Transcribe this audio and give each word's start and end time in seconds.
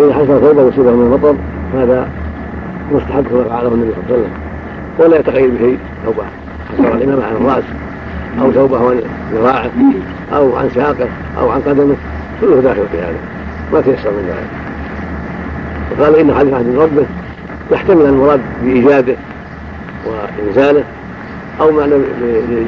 إذا 0.00 0.14
حصل 0.14 0.40
ثوبه 0.40 0.68
يصيبه 0.68 0.90
من 0.90 1.06
المطر 1.06 1.36
هذا 1.74 2.08
مستحب 2.92 3.24
كما 3.26 3.44
فعله 3.44 3.68
النبي 3.68 3.90
صلى 3.90 4.02
الله 4.04 4.06
عليه 4.08 4.14
وسلم. 4.14 4.30
ولا 4.98 5.18
يتقيد 5.18 5.54
بشيء 5.54 5.78
ثوبه 6.04 6.22
حصل 6.68 6.96
الإمامة 6.96 7.24
عن 7.26 7.32
الرأس 7.32 7.64
أو 8.40 8.52
ثوبه 8.52 8.90
عن 8.90 9.00
ذراعه 9.32 9.70
أو 10.32 10.56
عن 10.56 10.70
ساقه 10.74 11.08
أو 11.40 11.50
عن 11.50 11.60
قدمه 11.60 11.94
كله 12.40 12.60
داخل 12.60 12.82
في 12.92 12.98
هذا. 12.98 13.18
ما 13.72 13.80
تيسر 13.80 14.10
من 14.10 14.28
ذلك. 14.28 14.50
وقال 16.00 16.16
إن 16.16 16.34
حديث 16.34 16.54
عهد 16.54 16.76
ربه 16.76 17.06
يحتمل 17.72 18.06
المراد 18.06 18.40
بإيجاده 18.62 19.16
وإنزاله 20.06 20.84
أو 21.60 21.70
معنى 21.70 21.94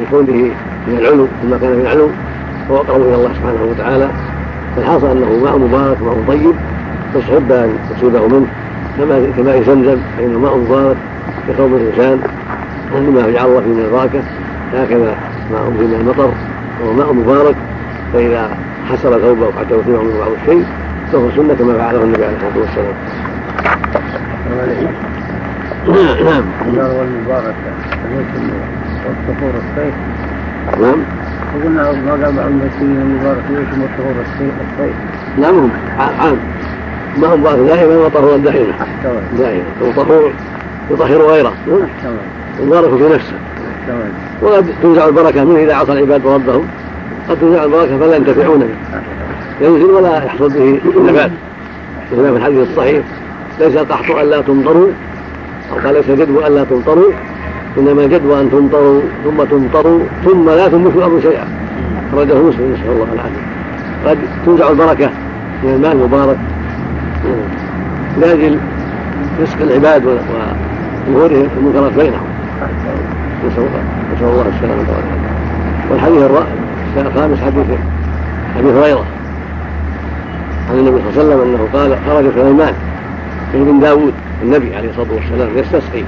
لكونه 0.03 0.51
من 0.89 0.99
العلو 0.99 1.27
كما 1.43 1.59
كان 1.59 1.71
من 1.71 1.81
العلو 1.81 2.09
فهو 2.69 2.77
أقرب 2.77 3.01
إلى 3.01 3.15
الله 3.15 3.31
سبحانه 3.35 3.71
وتعالى 3.71 4.09
فالحاصل 4.77 5.07
أنه 5.07 5.45
ماء 5.45 5.59
مبارك 5.59 6.03
ماء 6.03 6.25
طيب 6.29 6.55
فاستحب 7.17 7.53
أن 7.53 7.79
تصيبه 7.97 8.27
منه 8.27 8.47
كما 8.99 9.27
كماء 9.37 9.63
زمزم 9.63 9.99
فانه 10.19 10.39
ماء 10.39 10.57
مبارك 10.57 10.97
يقوم 11.49 11.75
الإنسان 11.75 12.21
لما 12.95 13.31
جعل 13.31 13.47
الله 13.47 13.61
فيه 13.61 13.69
من 13.69 13.85
البركه 13.85 14.23
هكذا 14.75 15.17
ماء 15.53 15.73
فيه 15.79 15.87
من 15.87 15.95
المطر 16.01 16.31
وهو 16.81 16.93
ماء 16.93 17.13
مبارك 17.13 17.55
فإذا 18.13 18.51
حصل 18.91 19.21
ثوبه 19.21 19.53
حتى 19.61 19.75
يصيبه 19.75 20.03
منه 20.03 20.19
بعض 20.19 20.31
الشيء 20.43 20.65
فهو 21.13 21.31
سنة 21.31 21.55
كما 21.55 21.75
فعله 21.79 22.03
النبي 22.03 22.25
عليه 22.25 22.37
الصلاة 22.37 22.59
والسلام. 22.61 22.95
نعم. 26.25 26.45
النار 26.69 26.91
والمباركه 26.91 27.73
والطهور 29.07 29.53
الصيف. 29.55 29.95
نعم. 30.81 30.99
وقلنا 31.57 31.93
ما 31.93 32.11
قال 32.11 32.33
بعض 32.37 32.47
المسلمين 32.47 33.01
المبارك 33.01 33.45
يشمل 33.51 33.85
الطهور 33.85 34.15
الصيف 34.21 34.95
نعم 35.39 35.69
عام 35.99 36.37
ما 37.21 37.27
هو 37.29 37.37
باطل 37.37 37.67
دائما 37.67 37.97
وطهور 37.97 38.37
دائما 38.37 38.73
دائما 39.39 39.65
وطهور 39.83 40.33
يطهر 40.91 41.23
غيره. 41.23 41.53
المبارك 42.61 42.97
في 42.97 43.15
نفسه. 43.15 43.35
وقد 44.43 44.67
تنزع 44.83 45.07
البركة 45.07 45.45
منه 45.45 45.59
إذا 45.59 45.75
عصى 45.75 45.93
العباد 45.93 46.27
ربهم. 46.27 46.67
قد 47.29 47.37
تنزع 47.41 47.65
البركة 47.65 47.99
فلا 47.99 48.17
ينتفعون 48.17 48.59
به. 48.59 48.99
ينزل 49.61 49.85
ولا 49.85 50.25
يحصل 50.25 50.49
به 50.49 50.81
نبات 51.09 51.31
مثل 52.13 52.31
في 52.31 52.37
الحديث 52.37 52.69
الصحيح 52.69 53.05
ليس 53.61 53.77
القحط 53.77 54.17
الا 54.17 54.41
تمطروا 54.41 54.89
أو 55.73 55.77
قال 55.85 55.95
ليس 55.95 56.11
الجدب 56.11 56.39
الا 56.39 56.65
تمطروا. 56.65 57.13
إنما 57.79 58.05
الجدب 58.05 58.31
أن 58.31 58.51
تمطروا 58.51 59.01
ثم 59.25 59.45
تمطروا 59.45 60.01
ثم 60.25 60.51
لا 60.51 60.69
تنبت 60.69 60.97
الأرض 60.97 61.21
شيئا. 61.23 61.49
أخرجه 62.13 62.35
مسلم 62.35 62.73
نسأل 62.73 62.91
الله 62.91 63.09
العافية. 63.13 63.43
قد 64.07 64.19
تنزع 64.47 64.71
البركة 64.71 65.11
من 65.63 65.71
الماء 65.75 65.93
المبارك. 65.93 66.37
لاجل 68.21 68.59
رزق 69.41 69.63
العباد 69.63 70.05
وظهورهم 70.05 71.49
المنكرات 71.59 71.93
بينهم. 71.93 72.27
نسأل 73.47 73.69
الله 74.23 74.45
السلامة 74.57 74.85
والعافية. 74.89 75.31
والحديث 75.91 76.23
الخامس 77.07 77.39
حديث 77.39 77.67
ابي 78.59 78.71
هريرة 78.71 79.05
عن 80.71 80.79
النبي 80.79 80.97
صلى 81.15 81.23
الله 81.23 81.35
عليه 81.35 81.35
وسلم 81.35 81.41
أنه 81.41 81.69
قال 81.73 81.99
خرج 82.07 82.25
سليمان 82.35 82.75
ابن 83.55 83.79
داود 83.81 84.15
النبي 84.43 84.77
عليه 84.77 84.91
الصلاة 84.91 85.15
والسلام 85.15 85.49
يستسقي. 85.57 86.05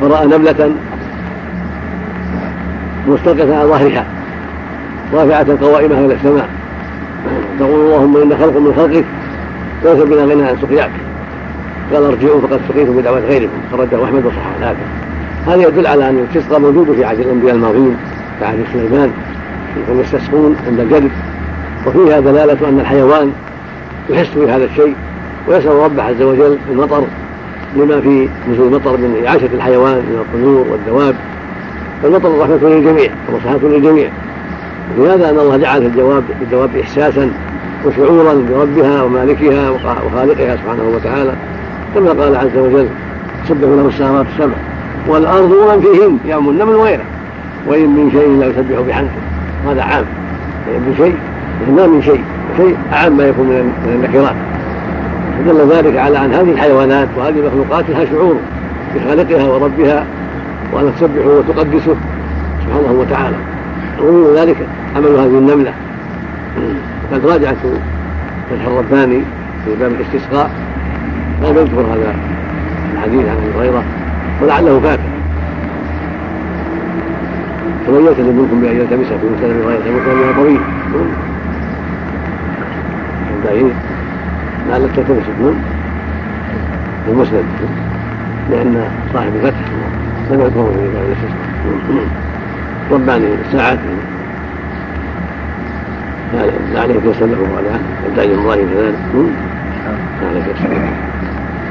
فرأى 0.00 0.26
نمله 0.26 0.70
مستلقيه 3.08 3.54
على 3.56 3.68
ظهرها 3.68 4.04
رافعة 5.14 5.46
قوائمها 5.60 5.98
إلى 5.98 6.14
السماء. 6.14 6.48
تقول 7.58 7.80
اللهم 7.80 8.16
إن 8.16 8.36
خلق 8.38 8.56
من 8.56 8.72
خلقك 8.76 9.04
ليس 9.84 10.02
بنا 10.02 10.22
غنى 10.22 10.42
عن 10.42 10.56
سقياك 10.62 10.90
قال 11.92 12.04
ارجعوا 12.04 12.40
فقد 12.40 12.60
سقيتم 12.68 12.96
بدعوة 12.96 13.20
غيركم. 13.20 13.52
خرجه 13.72 14.04
احمد 14.04 14.26
وصححه. 14.26 14.56
الحاكم 14.58 14.78
هذا 15.46 15.68
يدل 15.68 15.86
على 15.86 16.08
أن 16.08 16.18
الاستسقاء 16.18 16.60
موجود 16.60 16.92
في 16.92 17.04
عهد 17.04 17.20
الأنبياء 17.20 17.54
الماضيين 17.54 17.96
كعهد 18.40 18.64
سليمان 18.72 19.10
كانوا 19.86 20.02
يستسقون 20.02 20.56
عند 20.66 20.80
الجدب 20.80 21.10
وفيها 21.86 22.20
دلالة 22.20 22.68
أن 22.68 22.80
الحيوان 22.80 23.32
يحس 24.10 24.28
بهذا 24.36 24.64
الشيء 24.64 24.94
ويسأل 25.48 25.72
ربه 25.72 26.02
عز 26.02 26.22
وجل 26.22 26.58
المطر 26.70 27.04
لما 27.76 28.00
في 28.00 28.28
نزول 28.50 28.66
المطر 28.66 28.96
من 28.96 29.22
إعاشة 29.26 29.48
الحيوان 29.54 29.96
من 29.96 30.24
الطيور 30.26 30.66
والدواب. 30.70 31.14
فالمطر 32.02 32.38
رحمة 32.38 32.68
للجميع 32.68 33.10
ومصلحة 33.28 33.58
للجميع. 33.62 34.10
لهذا 34.98 35.30
أن 35.30 35.38
الله 35.38 35.56
جعل 35.56 35.80
في 35.80 35.86
الجواب 35.86 36.22
في 36.38 36.44
الدواب 36.44 36.76
إحساسا. 36.76 37.30
وشعورا 37.86 38.34
بربها 38.50 39.02
ومالكها 39.02 39.70
وخالقها 39.70 40.56
سبحانه 40.56 40.82
وتعالى. 40.94 41.32
كما 41.94 42.10
قال 42.10 42.36
عز 42.36 42.56
وجل 42.56 42.88
سبح 43.48 43.60
له 43.60 43.88
السماوات 43.88 44.26
السبع 44.34 44.54
والأرض 45.08 45.50
ومن 45.50 45.80
فيهن 45.80 46.18
يامن 46.24 46.54
من 46.54 46.76
غيره. 46.76 47.04
وإن 47.68 47.88
من 47.88 48.10
شيء 48.10 48.38
لا 48.40 48.46
يسبح 48.46 48.80
بحمده. 48.88 49.10
هذا 49.66 49.82
عام. 49.82 50.04
وإن 50.68 50.80
من 50.80 50.94
شيء 50.96 51.16
ما 51.76 51.86
من 51.86 52.02
شيء 52.02 52.20
شيء 52.56 52.76
اعم 52.92 53.16
ما 53.16 53.24
يكون 53.24 53.46
من 53.46 53.72
النكرات 53.94 54.34
فدل 55.38 55.72
ذلك 55.72 55.96
على 55.96 56.24
أن 56.24 56.34
هذه 56.34 56.50
الحيوانات 56.50 57.08
وهذه 57.18 57.38
المخلوقات 57.38 57.90
لها 57.90 58.04
شعور 58.04 58.36
بخالقها 58.94 59.48
وربها 59.48 60.04
وأن 60.72 60.92
تسبحه 60.96 61.28
وتقدسه 61.28 61.94
سبحانه 62.64 62.92
وتعالى. 63.00 63.36
ومن 64.02 64.34
ذلك 64.36 64.56
عمل 64.96 65.06
هذه 65.06 65.38
النملة. 65.38 65.72
قد 67.12 67.26
راجعت 67.26 67.56
فتح 68.50 68.66
الرباني 68.66 69.20
في 69.64 69.74
باب 69.80 69.92
الاستسقاء. 69.92 70.50
لم 71.42 71.56
يذكر 71.56 71.80
هذا 71.80 72.14
الحديث 72.94 73.26
عن 73.28 73.36
أبي 73.36 73.58
هريرة 73.58 73.84
ولعله 74.42 74.80
فات 74.80 74.98
فمن 77.86 78.06
يلتزم 78.06 78.36
منكم 78.38 78.60
بأن 78.60 78.76
يلتمس 78.76 79.06
في 79.06 79.26
مسند 79.26 79.50
أبي 79.50 79.64
هريرة 79.64 79.80
فمسند 79.80 80.34
طويل. 80.36 80.60
بعيد 83.44 83.72
لعلك 84.68 84.90
تلتمس 84.96 85.22
في 87.06 87.10
المسند. 87.10 87.44
لأن 88.50 88.84
صاحب 89.14 89.32
الفتح 89.36 89.58
لم 90.30 90.40
يذكره 90.40 90.72
في 90.72 90.88
باب 90.94 91.04
الاستسقاء. 91.06 92.06
رباني 92.92 93.26
الساعات 93.46 93.78
لا 96.34 96.80
عليك 96.80 96.96
يسلم 97.04 97.56
على 97.56 97.80
يدعي 98.12 98.34
الله 98.34 98.54
كذلك 98.54 98.94
لا 100.22 100.28
عليك 100.28 100.44
يسلم 100.56 100.90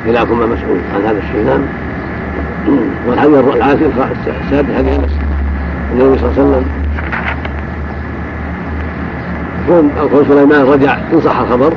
خلافهما 0.05 0.45
مسؤول 0.45 0.79
عن 0.95 1.01
هذا 1.01 1.17
الشيء 1.17 1.45
نعم. 1.45 1.61
والحديث 3.07 3.55
العاشر 3.55 3.85
السادس 4.45 4.73
حديث 4.77 4.99
أنس 4.99 5.11
النبي 5.91 6.17
صلى 6.19 6.29
الله 6.29 6.33
عليه 6.37 6.49
وسلم. 6.49 6.65
كون 9.67 9.91
كون 10.11 10.25
سليمان 10.27 10.61
رجع 10.61 10.97
ان 11.13 11.21
صح 11.21 11.39
الخبر. 11.39 11.73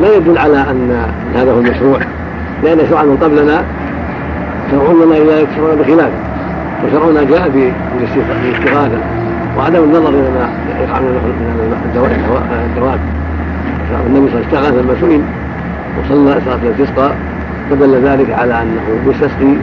لا 0.00 0.16
يدل 0.16 0.38
على 0.38 0.56
أن 0.56 1.06
هذا 1.34 1.52
هو 1.52 1.58
المشروع 1.58 1.98
لأن 2.62 2.78
شرعا 2.90 3.02
من 3.02 3.16
قبلنا 3.16 3.64
شرعنا 4.70 5.16
إلى 5.16 5.42
يكفرون 5.42 5.76
بخلافه 5.76 6.18
وشرعنا 6.84 7.22
جاء 7.24 7.48
بالاستغاثه 7.48 9.21
وعدم 9.58 9.84
النظر 9.84 10.08
إلى 10.08 10.30
ما 10.30 10.48
يقع 10.80 11.00
من 11.00 11.76
الدواب 12.70 12.98
النبي 14.06 14.30
صلى 14.30 14.40
الله 14.40 14.58
عليه 14.58 14.68
وسلم 14.68 14.80
لما 14.80 14.94
سئل 15.00 15.22
وصلى 15.98 16.40
صلاة 16.44 16.58
الاستسقاء 16.62 17.16
فدل 17.70 18.04
ذلك 18.04 18.30
على 18.30 18.62
أنه 18.62 18.82
يستسقي 19.06 19.54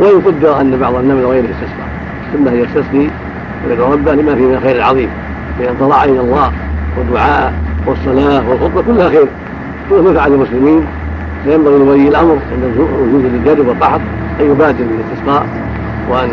وان 0.00 0.20
قدر 0.20 0.60
أن 0.60 0.78
بعض 0.78 0.94
النمل 0.94 1.26
غير 1.26 1.44
يستسقى. 1.44 1.86
ثم 2.32 2.48
يستسقي 2.48 3.06
ويدعو 3.68 3.92
ربه 3.92 4.14
لما 4.14 4.34
فيه 4.34 4.46
من 4.46 4.54
الخير 4.54 4.76
العظيم 4.76 5.08
لأن 5.60 5.74
طلع 5.80 6.04
إلى 6.04 6.20
الله 6.20 6.52
والدعاء 6.98 7.52
والصلاة 7.86 8.48
والخطبة 8.48 8.82
كلها 8.82 9.08
خير. 9.08 9.26
كما 9.90 10.12
فعل 10.12 10.32
المسلمين 10.32 10.84
فينبغي 11.44 11.78
لولي 11.78 12.08
الأمر 12.08 12.38
عند 12.52 12.78
وجود 12.78 13.24
الجرب 13.24 13.68
والقحط 13.68 14.00
أن 14.40 14.46
يبادر 14.46 14.84
بالإستسقاء 14.84 15.46
وأن 16.10 16.28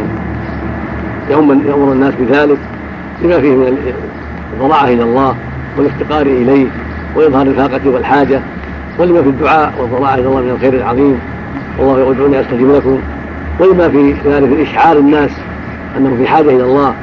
يؤمر 1.30 1.92
الناس 1.94 2.13
بذلك. 2.19 2.57
لما 3.23 3.41
فيه 3.41 3.56
من 3.56 3.77
الضراعة 4.53 4.88
إلى 4.88 5.03
الله 5.03 5.35
والافتقار 5.77 6.21
إليه 6.21 6.68
وإظهار 7.15 7.47
الفاقة 7.47 7.89
والحاجة 7.89 8.41
ولما 9.00 9.21
في 9.21 9.29
الدعاء 9.29 9.73
والضراعة 9.79 10.13
إلى 10.13 10.27
الله 10.27 10.41
من 10.41 10.50
الخير 10.50 10.73
العظيم. 10.73 11.19
والله 11.79 12.00
يقول 12.00 12.15
ادعوني 12.15 12.41
استجب 12.41 12.71
لكم. 12.75 13.00
ولما 13.59 13.89
في 13.89 14.12
ذلك 14.12 14.47
من 14.50 14.62
إشعار 14.62 14.97
الناس 14.97 15.31
أنهم 15.97 16.18
في 16.18 16.27
حاجة 16.27 16.50
إلى 16.50 16.63
الله 16.63 16.94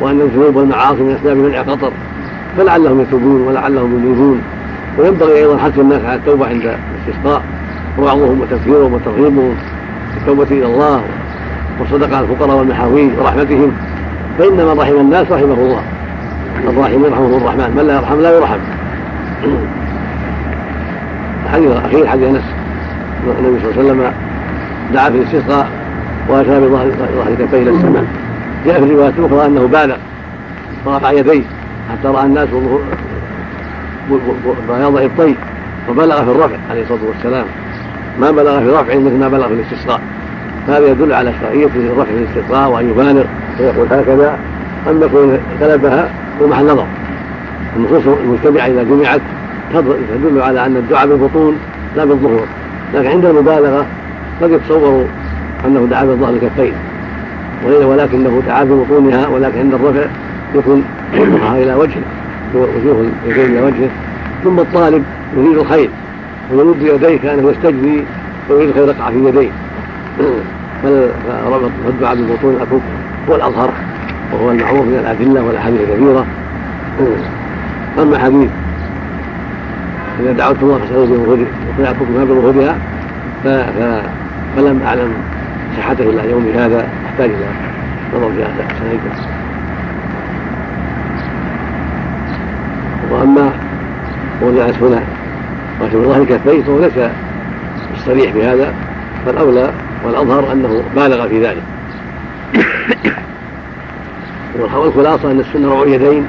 وأن 0.00 0.20
الذنوب 0.20 0.56
والمعاصي 0.56 1.02
من 1.02 1.14
أسباب 1.14 1.36
منع 1.36 1.62
قطر. 1.62 1.92
فلعلهم 2.56 3.00
يتوبون 3.00 3.40
ولعلهم 3.40 3.98
ينيبون. 3.98 4.40
وينبغي 4.98 5.38
أيضا 5.38 5.58
حث 5.58 5.78
الناس 5.78 6.04
على 6.04 6.14
التوبة 6.14 6.46
عند 6.46 6.62
الاستسقاء. 7.06 7.42
ووعظهم 7.98 8.40
وتذكيرهم 8.40 8.94
وترغيبهم 8.94 9.54
بالتوبه 10.14 10.46
إلى 10.50 10.66
الله. 10.66 11.02
والصدقه 11.80 12.16
على 12.16 12.26
الفقراء 12.26 12.56
والمحاوين 12.56 13.12
ورحمتهم. 13.18 13.72
فإن 14.38 14.52
من 14.52 14.76
رحم 14.78 15.00
الناس 15.00 15.26
رحمه 15.30 15.54
الله. 15.54 15.82
الراحم 16.68 17.04
يرحمه 17.04 17.36
الرحمن. 17.36 17.74
من 17.76 17.86
لا 17.86 17.94
يرحم 17.94 18.20
لا 18.20 18.36
يرحم. 18.36 18.58
الحديث 21.44 21.70
الاخير 21.70 22.06
حديث 22.06 22.28
أنس. 22.28 22.42
النبي 23.38 23.60
صلى 23.60 23.70
الله 23.70 23.78
عليه 23.78 23.90
وسلم 23.90 24.12
دعا 24.94 25.10
في 25.10 25.16
الاستسقاء 25.16 25.68
وأشار 26.28 26.60
بظهر 26.60 26.90
ظهر 26.90 27.34
كفيه 27.38 27.62
إلى 27.62 27.70
السماء. 27.70 28.04
جاء 28.66 28.80
في 28.80 28.84
الروايات 28.84 29.14
الأخرى 29.18 29.46
أنه 29.46 29.66
بالغ 29.66 29.96
فرفع 30.84 31.10
يديه 31.12 31.42
حتى 31.90 32.08
رأى 32.08 32.26
الناس 32.26 32.48
بياض 34.68 34.96
ابطيه 34.96 35.34
وبلغ 35.88 36.24
في 36.24 36.30
الرفع 36.30 36.56
عليه 36.70 36.82
الصلاة 36.82 37.00
والسلام. 37.08 37.44
ما 38.20 38.30
بلغ 38.30 38.60
في 38.60 38.68
رفع 38.68 38.94
مثل 38.94 39.18
ما 39.18 39.28
بلغ 39.28 39.48
في 39.48 39.54
الاستسقاء 39.54 40.00
هذا 40.68 40.86
يدل 40.86 41.12
على 41.12 41.32
شرعية 41.40 41.66
الرفع 41.66 42.04
في 42.04 42.18
الاستسقاء 42.18 42.70
وأن 42.70 42.90
يبالغ 42.90 43.24
ويقول 43.60 43.86
هكذا 43.90 44.38
اما 44.90 45.06
يكون 45.06 45.38
غلبها 45.60 46.10
هو 46.42 46.46
محل 46.46 46.64
نظر. 46.64 46.86
النصوص 47.76 48.02
المجتمعة 48.24 48.66
إذا 48.66 48.82
جمعت 48.82 49.20
تدل 49.74 50.42
على 50.42 50.66
أن 50.66 50.76
الدعاء 50.76 51.06
بالبطون 51.06 51.56
لا 51.96 52.04
بالظهور. 52.04 52.46
لكن 52.94 53.08
عند 53.08 53.24
المبالغة 53.24 53.86
قد 54.42 54.50
يتصور 54.50 55.04
أنه 55.66 55.86
دعا 55.90 56.04
بالظهر 56.04 56.34
الكفين 56.34 56.72
ولكنه 57.66 58.42
دعا 58.46 58.64
ببطونها 58.64 59.28
ولكن 59.28 59.58
عند 59.58 59.74
الرفع 59.74 60.06
يكون 60.54 60.84
وجهها 61.14 61.62
إلى 61.62 61.74
وجهه 61.74 62.02
وجوه 62.54 63.06
اليدين 63.26 63.44
إلى 63.44 63.60
وجهه. 63.60 63.90
ثم 64.44 64.58
الطالب 64.58 65.04
يريد 65.36 65.58
الخير 65.58 65.90
ويمد 66.52 66.82
يديه 66.82 67.16
كأنه 67.18 67.50
يستجدي 67.50 68.04
ويريد 68.50 68.68
الخير 68.68 68.88
يقع 68.88 69.10
في 69.10 69.28
يديه. 69.28 69.50
فربط 70.82 71.70
الدعاء 71.88 72.14
بالبطون 72.14 72.54
الاكف 72.54 72.82
هو 73.30 73.34
الاظهر 73.34 73.70
وهو 74.32 74.50
المعروف 74.50 74.80
من 74.80 74.98
الأدلة 74.98 75.42
والأحاديث 75.42 75.80
الكثيره 75.80 76.26
أما 77.98 78.18
حديث 78.18 78.50
إذا 80.20 80.32
دعوت 80.32 80.56
الله 80.62 80.78
فاسالوا 80.78 81.06
بظهور 81.06 81.46
فيعطوكم 81.76 82.24
بظهورها 82.24 82.76
فلم 84.56 84.82
أعلم 84.86 85.12
صحته 85.78 86.10
إلى 86.10 86.30
يومي 86.30 86.52
هذا 86.52 86.88
أحتاج 87.06 87.30
إلى 87.30 87.46
نظر 88.14 88.30
في 88.32 88.42
هذا 88.42 88.68
سنيده 88.80 89.38
وأما 93.10 93.50
قول 94.42 94.60
هنا 94.60 95.02
وفي 95.82 95.94
الله 95.94 96.16
الكفين 96.16 96.62
فهو 96.62 96.78
ليس 96.78 97.10
الصريح 97.94 98.34
بهذا 98.34 98.74
فالاولى 99.26 99.70
والأظهر 100.04 100.52
أنه 100.52 100.82
بالغ 100.96 101.28
في 101.28 101.46
ذلك. 101.46 101.62
والخلاصه 104.58 105.30
أن 105.30 105.40
السنة 105.40 105.72
رفع 105.72 105.90
يدين 105.90 106.26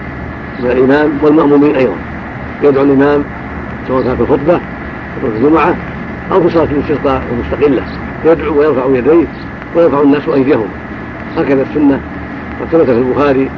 من 0.60 0.72
الإمام 0.72 1.12
والمأمومين 1.22 1.76
أيضا. 1.76 1.96
يدعو 2.64 2.84
الإمام 2.84 3.24
سواء 3.88 4.04
كان 4.04 4.16
في 4.16 4.22
الخطبه 4.22 4.54
أو 4.54 5.32
في 5.32 5.38
الجمعه 5.38 5.76
أو 6.32 6.42
في 6.42 6.50
صلاة 6.50 6.64
الاستسقاء 6.64 7.24
المستقلة. 7.32 7.84
يدعو 8.26 8.60
ويرفع 8.60 8.98
يديه 8.98 9.26
ويرفع 9.76 10.02
الناس 10.02 10.22
أيديهم. 10.34 10.68
هكذا 11.38 11.62
السنة 11.62 12.00
وثبت 12.62 12.86
في 12.86 12.92
البخاري 12.92 13.50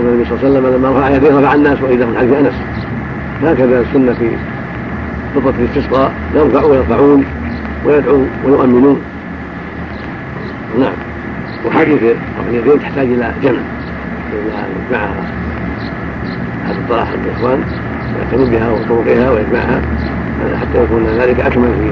أن 0.00 0.06
النبي 0.06 0.24
صلى 0.24 0.38
الله 0.38 0.58
عليه 0.58 0.68
وسلم 0.68 0.76
لما 0.76 0.98
رفع 0.98 1.16
يديه 1.16 1.38
رفع 1.38 1.54
الناس 1.54 1.82
وأيديهم 1.82 2.16
حديث 2.16 2.32
أنس. 2.32 2.54
هكذا 3.42 3.80
السنة 3.80 4.12
في 4.12 4.30
خطبة 5.34 5.54
الاستسقاء. 5.58 6.12
يرفع 6.34 6.64
ويرفعون 6.64 7.24
ويدعو 7.86 8.22
ويؤمنون. 8.44 9.02
نعم. 10.78 11.07
وحديث 11.68 12.02
اليدين 12.48 12.80
تحتاج 12.80 13.06
إلى 13.06 13.32
جمع. 13.42 13.58
يجمعها 14.32 15.24
احد 16.66 16.74
الطلاح 16.76 17.08
الإخوان 17.10 17.60
يعتنوا 18.18 18.46
بها 18.46 18.70
وطرقها 18.70 19.30
ويجمعها 19.30 19.80
حتى 20.60 20.84
يكون 20.84 21.06
ذلك 21.18 21.40
أكمل 21.40 21.68
في 21.68 21.90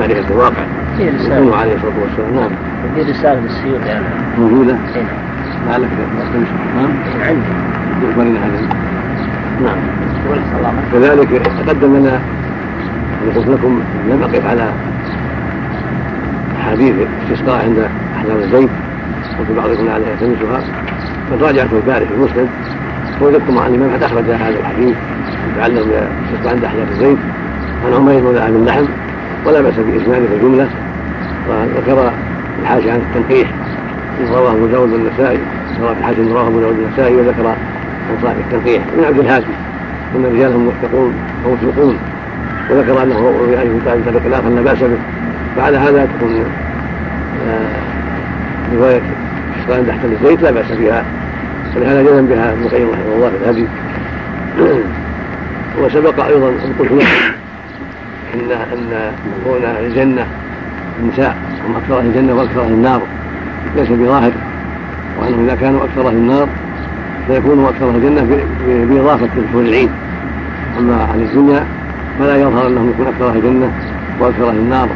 معرفه 0.00 0.34
الواقع. 0.34 0.62
يكون 0.98 1.54
عليه 1.54 1.74
الصلاة 1.74 1.92
والسلام. 2.02 2.34
نعم. 2.34 2.50
في 2.94 3.10
رسالة 3.10 3.40
للسيوطي 3.40 3.88
يعني. 3.88 4.04
موجودة؟ 4.38 4.72
نعم 4.72 5.04
لعلك 5.68 5.88
نعم. 6.76 6.90
عندي. 7.20 7.42
يخبرنا 8.08 8.40
هذا 8.40 8.68
نعم. 9.62 9.76
كذلك 10.92 11.42
تقدم 11.66 11.96
لنا 11.96 12.20
قلت 13.36 13.48
لكم 13.48 13.82
لم 14.10 14.22
أقف 14.22 14.46
على 14.46 14.72
أحاديث 16.60 16.94
الاستسقاء 17.30 17.64
عند 17.64 17.88
احزاب 18.16 18.38
الزيت. 18.38 18.70
وفي 19.40 19.54
بعضكم 19.54 19.88
على 19.88 20.04
يلتمسها 20.10 20.62
قد 21.32 21.42
راجعت 21.42 21.72
الباري 21.72 22.06
في 22.06 22.14
المسند 22.14 22.48
فوجدتم 23.20 23.58
عن 23.58 23.74
الإمام 23.74 23.94
قد 23.94 24.02
أخرج 24.02 24.24
هذا 24.24 24.58
الحديث 24.60 24.96
يتعلم 25.52 25.74
بالاستسقاء 25.74 26.54
عند 26.54 26.64
احزاب 26.64 26.88
الزيت 26.90 27.18
عن 27.86 27.94
عمير 27.94 28.22
مولى 28.22 28.48
أبي 28.48 28.56
اللحم 28.56 28.84
ولا 29.46 29.60
بأس 29.60 29.74
بإسناده 29.74 30.26
في 30.26 30.34
الجملة 30.34 30.68
وذكر 31.48 32.12
الحاشي 32.62 32.90
عن 32.90 32.98
التنقيح 32.98 33.50
رواه 34.30 34.52
أبو 34.52 34.66
داود 34.66 34.92
والنسائي 34.92 35.38
رواه 35.80 35.94
في 35.94 36.00
الحاكم 36.00 36.32
رواه 36.32 36.48
أبو 36.48 36.60
داود 36.60 36.76
والنسائي 36.78 37.16
وذكر 37.16 37.46
عن 37.46 38.16
صاحب 38.22 38.36
التنقيح. 38.38 38.82
من 38.98 39.04
عبد 39.04 39.18
الهادي 39.18 39.46
إن 40.16 40.24
الرجال 40.24 40.52
هم 40.52 40.64
موثقون 40.64 41.14
أو 41.44 41.54
مسلقون 41.54 41.98
وذكر 42.70 43.02
أنه 43.02 43.34
روي 43.40 43.56
عنه 43.56 43.80
في 43.84 44.20
خلافا 44.24 44.48
لا 44.48 44.62
بأس 44.62 44.78
به. 44.78 44.98
بعد 45.56 45.74
هذا 45.74 46.08
تكون 46.18 46.44
آه، 47.48 48.76
رواية 48.76 49.02
عند 49.70 49.86
تحت 49.86 50.04
الزيت 50.04 50.42
لا 50.42 50.50
بأس 50.50 50.72
بها. 50.72 51.04
ولهذا 51.76 52.02
جزم 52.02 52.26
بها 52.26 52.52
ابن 52.52 52.62
القيم 52.62 52.90
رحمه 52.90 53.14
الله 53.16 53.30
في 53.30 53.36
الهدي. 53.44 53.66
وسبق 55.80 56.24
أيضا 56.24 56.48
أن 56.48 56.72
قلت 56.78 56.92
ان 58.34 58.52
أن 58.52 59.12
كون 59.44 59.64
أهل 59.64 59.84
الجنة 59.84 60.26
النساء 61.02 61.36
هم 61.68 61.76
أكثر 61.76 61.98
أهل 61.98 62.06
الجنة 62.06 62.34
وأكثر 62.34 62.64
أهل 62.64 62.72
النار 62.72 63.02
ليس 63.76 63.88
بظاهر. 63.88 64.32
وأنهم 65.20 65.44
إذا 65.44 65.54
كانوا 65.54 65.84
أكثر 65.84 66.08
أهل 66.08 66.16
النار 66.16 66.48
فيكونوا 67.26 67.68
أكثر 67.68 67.88
أهل 67.88 67.96
الجنة 67.96 68.26
بإضافة 68.66 69.28
الحور 69.36 69.62
العين. 69.62 69.88
أما 70.78 70.94
أهل 70.94 71.22
الدنيا 71.22 71.64
فلا 72.18 72.36
يظهر 72.36 72.66
أنهم 72.66 72.90
يكون 72.90 73.06
أكثر 73.06 73.28
أهل 73.28 73.36
الجنة 73.36 73.72
وأكثر 74.20 74.48
أهل 74.48 74.56
النار 74.56 74.88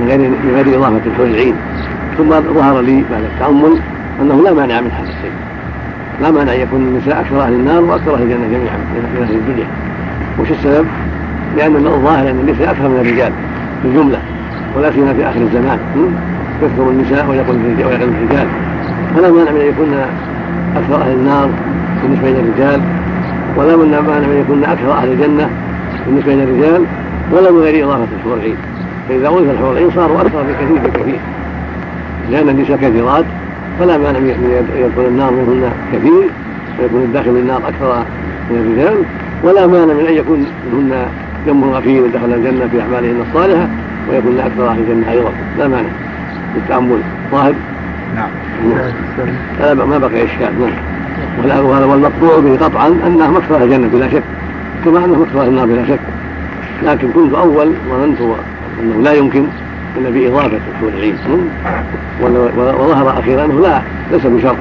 من 0.00 0.06
غير 0.08 0.18
من 0.18 0.52
غير 0.54 0.78
إضافة 0.78 1.00
الحور 1.06 1.26
العين. 1.26 1.54
ثم 2.18 2.30
ظهر 2.30 2.80
لي 2.80 3.04
بعد 3.10 3.22
التأمل 3.22 3.78
أنه 4.20 4.42
لا 4.42 4.52
مانع 4.52 4.80
من 4.80 4.90
هذا 4.90 5.08
الشيء 5.08 5.32
لا 6.22 6.30
مانع 6.30 6.54
أن 6.54 6.60
يكون 6.60 6.80
النساء 6.80 7.20
أكثر 7.20 7.42
أهل 7.42 7.52
النار 7.52 7.84
وأكثر 7.84 8.14
أهل 8.14 8.22
الجنة 8.22 8.46
جميعا 8.46 8.76
من 8.76 9.22
أهل 9.22 9.34
الدنيا. 9.34 9.66
وش 10.40 10.50
السبب؟ 10.50 10.86
لأن 11.56 11.76
الظاهر 11.76 12.30
أن 12.30 12.38
النساء 12.48 12.70
أكثر 12.70 12.88
من 12.88 13.00
الرجال 13.00 13.32
في 13.82 13.88
الجملة 13.88 14.18
ولا 14.76 14.90
سيما 14.92 15.14
في 15.14 15.28
آخر 15.28 15.40
الزمان. 15.40 15.78
يكثر 16.62 16.90
النساء 16.90 17.30
ويقل 17.30 17.54
الرجال 17.54 18.48
فلا 19.14 19.30
مانع 19.30 19.50
من 19.50 19.60
أن 19.60 19.66
يكون 19.66 19.94
أكثر 20.76 21.02
أهل 21.02 21.12
النار 21.12 21.50
بالنسبة 22.02 22.28
إلى 22.28 22.40
الرجال 22.40 22.80
ولا 23.56 23.76
مانع 23.76 24.26
من 24.26 24.32
أن 24.32 24.40
يكون 24.40 24.64
أكثر 24.64 24.92
أهل 24.92 25.12
الجنة 25.12 25.50
بالنسبة 26.06 26.34
إلى 26.34 26.44
الرجال 26.44 26.84
ولا 27.32 27.50
من 27.50 27.58
غير 27.58 27.84
إضافة 27.84 28.06
الحور 28.18 28.36
العين 28.36 28.56
فإذا 29.08 29.28
أضيف 29.28 29.50
الحور 29.50 29.72
العين 29.72 29.90
صاروا 29.90 30.20
أكثر 30.20 30.42
بكثير 30.42 30.78
بكثير. 30.84 31.18
لأن 32.30 32.48
النساء 32.48 32.76
كثيرات 32.76 33.24
فلا 33.78 33.98
مانع 33.98 34.18
من 34.18 34.66
يدخل 34.76 35.08
النار 35.08 35.30
منهن 35.30 35.72
كثير 35.92 36.30
ويكون 36.80 37.02
الداخل 37.02 37.30
من 37.30 37.38
النار 37.38 37.58
أكثر 37.68 38.04
من 38.50 38.56
الرجال 38.56 39.04
ولا 39.42 39.66
مانع 39.66 39.94
من 39.94 40.06
أن 40.06 40.14
يكون 40.14 40.46
منهن 40.72 41.06
جنب 41.46 41.64
غفير 41.64 42.06
دخل 42.06 42.32
الجنة 42.32 42.68
في 42.68 42.80
أعمالهن 42.80 43.24
الصالحة 43.28 43.68
ويكون 44.10 44.40
أكثر 44.40 44.68
أهل 44.68 44.78
الجنة 44.78 45.10
أيضا. 45.10 45.32
لا 45.58 45.68
مانع. 45.68 45.88
بالتامل 46.54 46.98
ظاهر 47.32 47.54
نعم. 48.16 49.90
ما 49.90 49.98
بقي 49.98 50.24
إشكال. 50.24 50.52
نعم. 51.46 51.64
وهذا 51.64 51.84
والمقطوع 51.84 52.38
به 52.38 52.56
قطعا 52.66 52.88
أنها 53.06 53.30
مكثر 53.30 53.62
الجنة 53.62 53.88
بلا 53.88 54.08
شك. 54.08 54.22
كما 54.84 55.04
انه 55.04 55.18
مكثر 55.18 55.48
النار 55.48 55.66
بلا 55.66 55.86
شك. 55.86 56.00
لكن 56.82 57.08
كنت 57.08 57.34
أول 57.34 57.72
ظننت 57.90 58.20
أنه 58.82 59.02
لا 59.02 59.12
يمكن 59.12 59.44
الا 59.96 60.10
بإضافة 60.10 60.60
الحور 60.74 60.88
العين 60.88 61.16
وظهر 62.78 63.18
أخيرا 63.18 63.44
أنه 63.44 63.60
لا 63.60 63.82
ليس 64.12 64.26
بشرط 64.26 64.56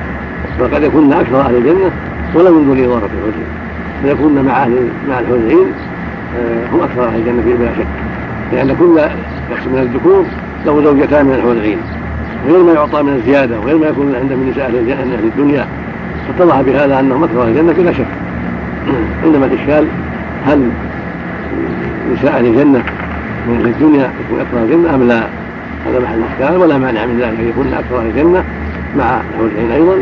بل 0.59 0.75
قد 0.75 0.83
يكون 0.83 1.13
أكثر 1.13 1.41
أهل 1.41 1.55
الجنة 1.55 1.91
ولا 2.35 2.51
من 2.51 2.65
دون 2.65 2.83
إضافة 2.83 3.05
الحور 3.05 3.29
العين 3.29 3.67
فيكون 4.03 4.45
مع 4.45 4.63
أهل 4.63 4.87
مع 5.09 5.19
الحور 5.19 5.37
العين 5.37 5.67
آه، 6.37 6.75
هم 6.75 6.81
أكثر 6.81 7.07
أهل 7.07 7.19
الجنة 7.19 7.41
بلا 7.45 7.71
شك. 7.77 7.87
لأن 8.53 8.75
كل 8.79 9.01
شخص 9.55 9.67
من 9.67 9.79
الذكور 9.79 10.25
له 10.65 10.83
زوجتان 10.83 11.25
من 11.25 11.33
الحور 11.33 11.51
العين 11.51 11.77
غير 12.47 12.63
ما 12.63 12.73
يعطى 12.73 13.03
من 13.03 13.13
الزيادة 13.13 13.59
وغير 13.59 13.77
ما 13.77 13.87
يكون 13.87 14.15
عند 14.15 14.33
من 14.33 14.49
نساء 14.51 14.65
أهل 14.65 15.23
الدنيا. 15.23 15.65
فاتضح 16.27 16.61
بهذا 16.61 16.99
أنهم 16.99 17.23
أكثر 17.23 17.43
أهل 17.43 17.49
الجنة 17.49 17.73
بلا 17.73 17.93
شك. 17.93 18.05
انما 19.25 19.45
الاشكال 19.45 19.87
هل 20.45 20.69
نساء 22.13 22.37
أهل 22.37 22.45
الجنة 22.45 22.83
من 23.47 23.65
الدنيا 23.65 24.11
يكون 24.25 24.39
أكثر 24.39 24.63
الجنة 24.63 24.95
أم 24.95 25.07
لا؟ 25.07 25.19
هذا 25.85 25.99
محل 25.99 26.21
إشكال 26.31 26.57
ولا 26.57 26.77
مانع 26.77 27.05
من 27.05 27.19
ذلك 27.19 27.39
أن 27.39 27.49
يكون 27.49 27.73
أكثر 27.73 28.01
الجنة 28.01 28.43
مع 28.97 29.03
الحور 29.03 29.49
العين 29.55 29.71
أيضا 29.71 29.95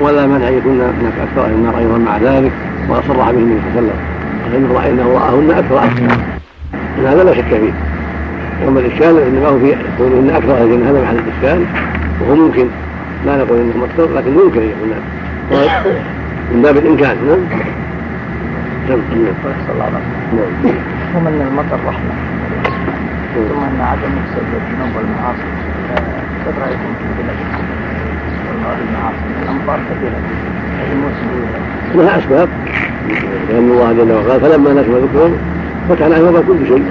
ولا 0.00 0.26
مانع 0.26 0.48
أن 0.48 0.54
يكون 0.54 0.80
هناك 0.80 1.12
أكثر 1.28 1.46
النار 1.46 1.78
أيضا 1.78 1.98
مع 1.98 2.18
ذلك 2.18 2.52
وصرح 2.88 3.30
به 3.30 3.38
النبي 3.38 3.60
صلى 3.74 3.80
الله 3.80 3.92
عليه 4.46 4.58
وسلم. 4.58 4.76
انه 4.76 5.12
راهن 5.12 5.50
أكثر 5.50 5.78
هذا 7.06 7.24
لا 7.24 7.34
شك 7.34 7.44
فيه. 7.44 7.72
واما 8.64 8.80
الإشكال 8.80 9.18
إنما 9.18 9.48
هو 9.48 9.58
في 9.58 9.74
كونهن 9.98 10.30
أكثر 10.30 10.64
الجنة 10.64 10.90
هذا 10.90 11.02
محل 11.02 11.16
الاشكال 11.16 11.64
وهو 12.20 12.34
ممكن. 12.34 12.66
لا 13.26 13.36
نقول 13.36 13.58
انهم 13.58 13.84
أكثر 13.84 14.14
لكن 14.16 14.30
ممكن 14.30 14.60
أن 14.60 14.68
يكون 14.68 14.90
من 16.54 16.62
باب 16.62 16.76
الإمكان 16.76 17.16
نعم. 17.26 17.38
نعم. 18.88 18.98
الله 19.74 19.90
نعم. 20.34 20.74
ثم 21.14 21.26
أن 21.26 21.46
المطر 21.50 21.78
رحمة. 21.88 22.39
ثم 23.34 23.62
أن 23.62 23.80
عدم 23.80 24.12
السد 24.24 24.50
الذنوب 24.60 24.96
والمعاصي 24.96 25.50
كيف 26.44 26.58
رايكم 26.62 26.90
في 27.00 27.22
موسم؟ 30.94 31.28
لها 31.94 32.18
أسباب. 32.18 32.48
لأن 33.48 33.70
الله 33.70 33.92
جل 33.92 34.12
وعلا 34.12 34.38
فلما 34.38 34.72
نسوا 34.72 35.00
ذكرهم 35.00 35.36
فتح 35.88 36.06
لهم 36.06 36.44
كل 36.48 36.66
شيء. 36.66 36.84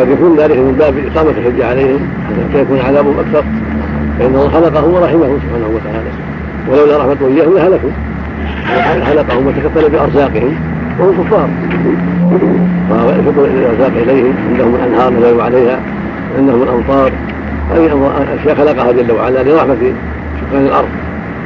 قد 0.00 0.08
يكون 0.08 0.36
ذلك 0.36 0.56
من 0.56 0.76
باب 0.78 0.94
إقامة 0.98 1.30
الحجة 1.30 1.66
عليهم 1.66 2.08
حتى 2.50 2.62
يكون 2.62 2.78
عذابهم 2.78 3.18
أكثر 3.18 3.44
فإن 4.18 4.26
الله 4.26 4.48
خلقهم 4.48 4.94
ورحمهم 4.94 5.38
سبحانه 5.42 5.68
وتعالى. 5.74 6.10
ولولا 6.68 6.98
رحمة 6.98 7.26
إياهم 7.26 7.54
لهلكوا. 7.54 7.90
خلقهم 9.06 9.46
وتكفل 9.46 9.90
بأرزاقهم. 9.90 10.73
وهم 10.98 11.24
كفار 11.24 11.48
فشكر 12.90 13.44
الأرزاق 13.44 13.92
إليهم 14.02 14.34
عندهم 14.50 14.74
الأنهار 14.74 15.12
نزلوا 15.12 15.42
عليها 15.42 15.80
عندهم 16.38 16.62
الأمطار 16.62 17.12
هذه 17.70 18.12
أشياء 18.40 18.54
خلقها 18.54 18.92
جل 18.92 19.12
وعلا 19.12 19.42
لرحمة 19.42 19.92
سكان 20.40 20.66
الأرض 20.66 20.88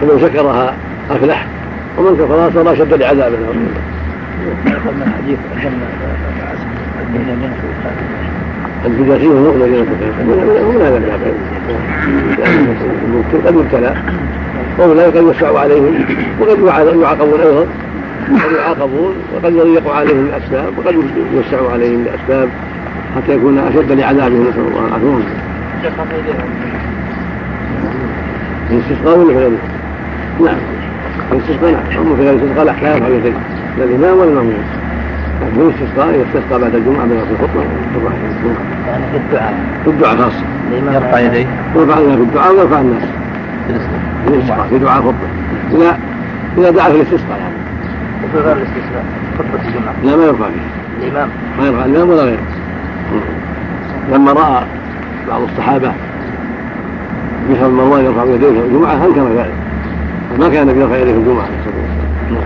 فمن 0.00 0.20
شكرها 0.20 0.74
أفلح 1.10 1.46
ومن 1.98 2.16
كفرها 2.16 2.50
صار 2.54 2.72
أشد 2.72 2.94
لعذابه 2.94 3.36
من 3.36 5.12
حديث 5.18 5.38
البدعيين 8.86 9.32
هم 9.32 9.56
الذين 9.56 9.80
من 9.80 10.80
هذا 10.82 10.96
الباب 10.96 11.34
قد 13.46 13.54
يبتلى 13.54 13.94
وأولئك 14.78 15.16
قد 15.16 15.22
يوسع 15.22 15.58
عليهم 15.58 16.04
وقد 16.40 16.58
يعاقبون 17.02 17.40
أيضا 17.40 17.66
قد 18.34 18.52
يعاقبون 18.52 19.14
وقد 19.34 19.54
يضيق 19.54 19.94
عليهم 19.94 20.26
الأسباب 20.26 20.78
وقد 20.78 20.94
يوسع 21.34 21.72
عليهم 21.72 22.00
الأسباب 22.00 22.48
حتى 23.16 23.32
يكون 23.32 23.58
أشد 23.58 23.92
لعذابهم 23.92 24.48
نسأل 24.48 24.60
الله 24.60 24.86
العافية. 24.88 25.24
الاستسقاء 28.70 29.18
ولا 29.18 29.32
في 29.32 29.38
غيره؟ 29.38 29.58
نعم. 30.40 30.56
الاستسقاء 31.32 31.72
نعم. 31.72 32.06
أما 32.06 32.16
في 32.16 32.22
غير 32.22 32.32
الاستسقاء 32.32 32.62
الأحكام 32.62 33.02
حاجتين 33.02 33.34
لا 33.78 33.84
الإمام 33.84 34.18
ولا 34.18 34.30
المأمون 34.30 34.64
لكن 35.42 35.60
الاستسقاء 35.60 36.14
يستسقى 36.14 36.60
بعد 36.60 36.74
الجمعة 36.74 37.04
من 37.04 37.26
الخطبة 37.30 37.62
يعني 38.86 39.04
في 39.12 39.16
الدعاء. 39.16 39.54
في 39.84 39.90
الدعاء 39.90 40.16
خاصة 40.16 40.44
يرفع 40.94 41.20
يديه. 41.20 41.46
يرفع 41.76 42.00
يديه 42.00 42.14
في 42.14 42.22
الدعاء 42.22 42.54
ويرفع 42.54 42.80
الناس. 42.80 43.02
في 44.24 44.34
الاستسقاء. 44.34 44.66
في 44.70 44.78
دعاء 44.78 44.98
الخطبة. 44.98 45.28
إذا 45.74 45.98
إذا 46.58 46.70
دعا 46.70 46.88
في 46.88 46.96
الاستسقاء. 46.96 47.38
يعني 47.38 47.57
وفي 48.24 48.38
غير 48.38 48.56
الاستسقاء 48.56 49.04
خطبة 49.38 49.68
الجمعة. 49.68 49.94
لا 50.04 50.16
ما 50.16 50.24
يرفع 50.24 50.46
فيه 50.48 51.06
الإمام. 51.06 51.28
ما 51.58 51.66
يرفع 51.66 51.84
الإمام 51.84 52.10
ولا 52.10 52.22
غيره. 52.22 52.42
لما 54.12 54.32
رأى 54.32 54.64
بعض 55.28 55.40
الصحابة 55.42 55.92
مثل 57.50 57.68
مروان 57.68 58.04
يرفع 58.04 58.24
يديه 58.24 58.60
في 58.60 58.66
الجمعة 58.66 59.06
أنكر 59.06 59.28
ذلك؟ 59.28 59.54
ما 60.38 60.48
كان 60.48 60.62
النبي 60.62 60.80
يرفع 60.80 60.96
يديه 60.96 61.12
في 61.12 61.18
الجمعة. 61.18 61.48
نعم. 62.30 62.42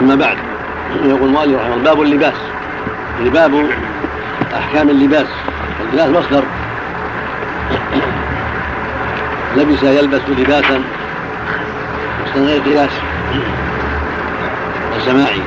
أما 0.00 0.14
بعد 0.14 0.36
يقول 1.04 1.28
المؤلف 1.28 1.60
رحمه 1.60 1.74
الله 1.74 1.84
باب 1.84 2.02
اللباس. 2.02 2.34
يعني 3.18 3.30
باب 3.30 3.52
أحكام 4.54 4.90
اللباس. 4.90 5.26
اللباس 5.92 6.08
مصدر. 6.08 6.44
لبس 9.56 9.82
يلبس 9.82 10.20
لباسا 10.38 10.82
مصدر 12.24 12.46
غير 12.46 12.62
قياس. 12.62 12.90
وسماعي 14.96 15.40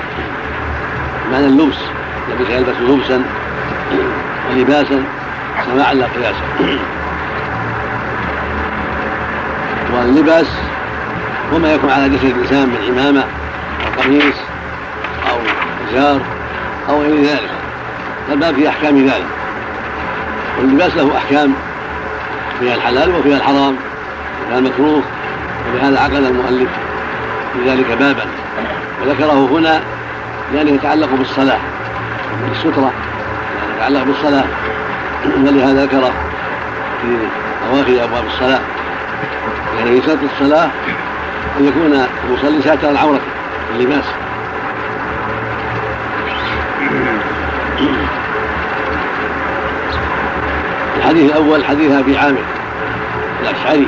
معنى 1.32 1.46
اللبس 1.46 1.78
لبس 2.30 2.50
يلبس 2.50 2.76
لبسا 2.90 3.24
ولباسا 4.50 5.04
سماعا 5.66 5.94
لا 5.94 6.06
قياسا. 6.06 6.42
واللباس 9.94 10.48
وما 11.54 11.74
يكون 11.74 11.90
على 11.92 12.10
جسد 12.10 12.26
الإنسان 12.26 12.70
من 12.70 12.78
عمامة 12.90 13.22
أو 13.22 14.02
قميص 14.04 14.36
أو 15.30 15.38
إزار 15.90 16.22
أو 16.90 17.02
غير 17.02 17.22
ذلك. 17.24 17.50
الباب 18.32 18.56
في 18.56 18.70
أحكام 18.70 19.06
ذلك. 19.06 19.28
واللباس 20.58 20.96
له 20.96 21.18
أحكام 21.18 21.54
فيها 22.60 22.76
الحلال 22.76 23.16
وفيها 23.16 23.38
الحرام. 23.38 23.76
المكروه 24.56 25.04
ولهذا 25.74 26.00
عقد 26.00 26.24
المؤلف 26.24 26.70
في 27.54 27.70
ذلك 27.70 27.92
بابا. 27.92 28.26
وذكره 29.02 29.50
هنا 29.52 29.82
لأنه 30.54 30.72
يتعلق 30.72 31.10
بالصلاة 31.18 31.60
بالسترة 32.50 32.92
يعني 33.60 33.76
يتعلق 33.76 34.04
بالصلاة. 34.04 34.46
ولهذا 35.46 35.86
ذكر 35.86 36.12
في 37.02 37.18
أواخر 37.72 38.04
أبواب 38.04 38.24
الصلاة 38.28 38.60
يعني 39.78 40.02
في 40.02 40.08
شرط 40.08 40.20
الصلاة 40.34 40.70
أن 41.60 41.66
يكون 41.66 42.08
المصلي 42.28 42.62
ساترا 42.62 42.92
العورة 42.92 43.20
اللباس. 43.76 44.06
الحديث 50.98 51.32
الأول 51.32 51.66
حديث 51.66 51.92
أبي 51.92 52.18
عامر 52.18 52.44
الأشعري. 53.42 53.88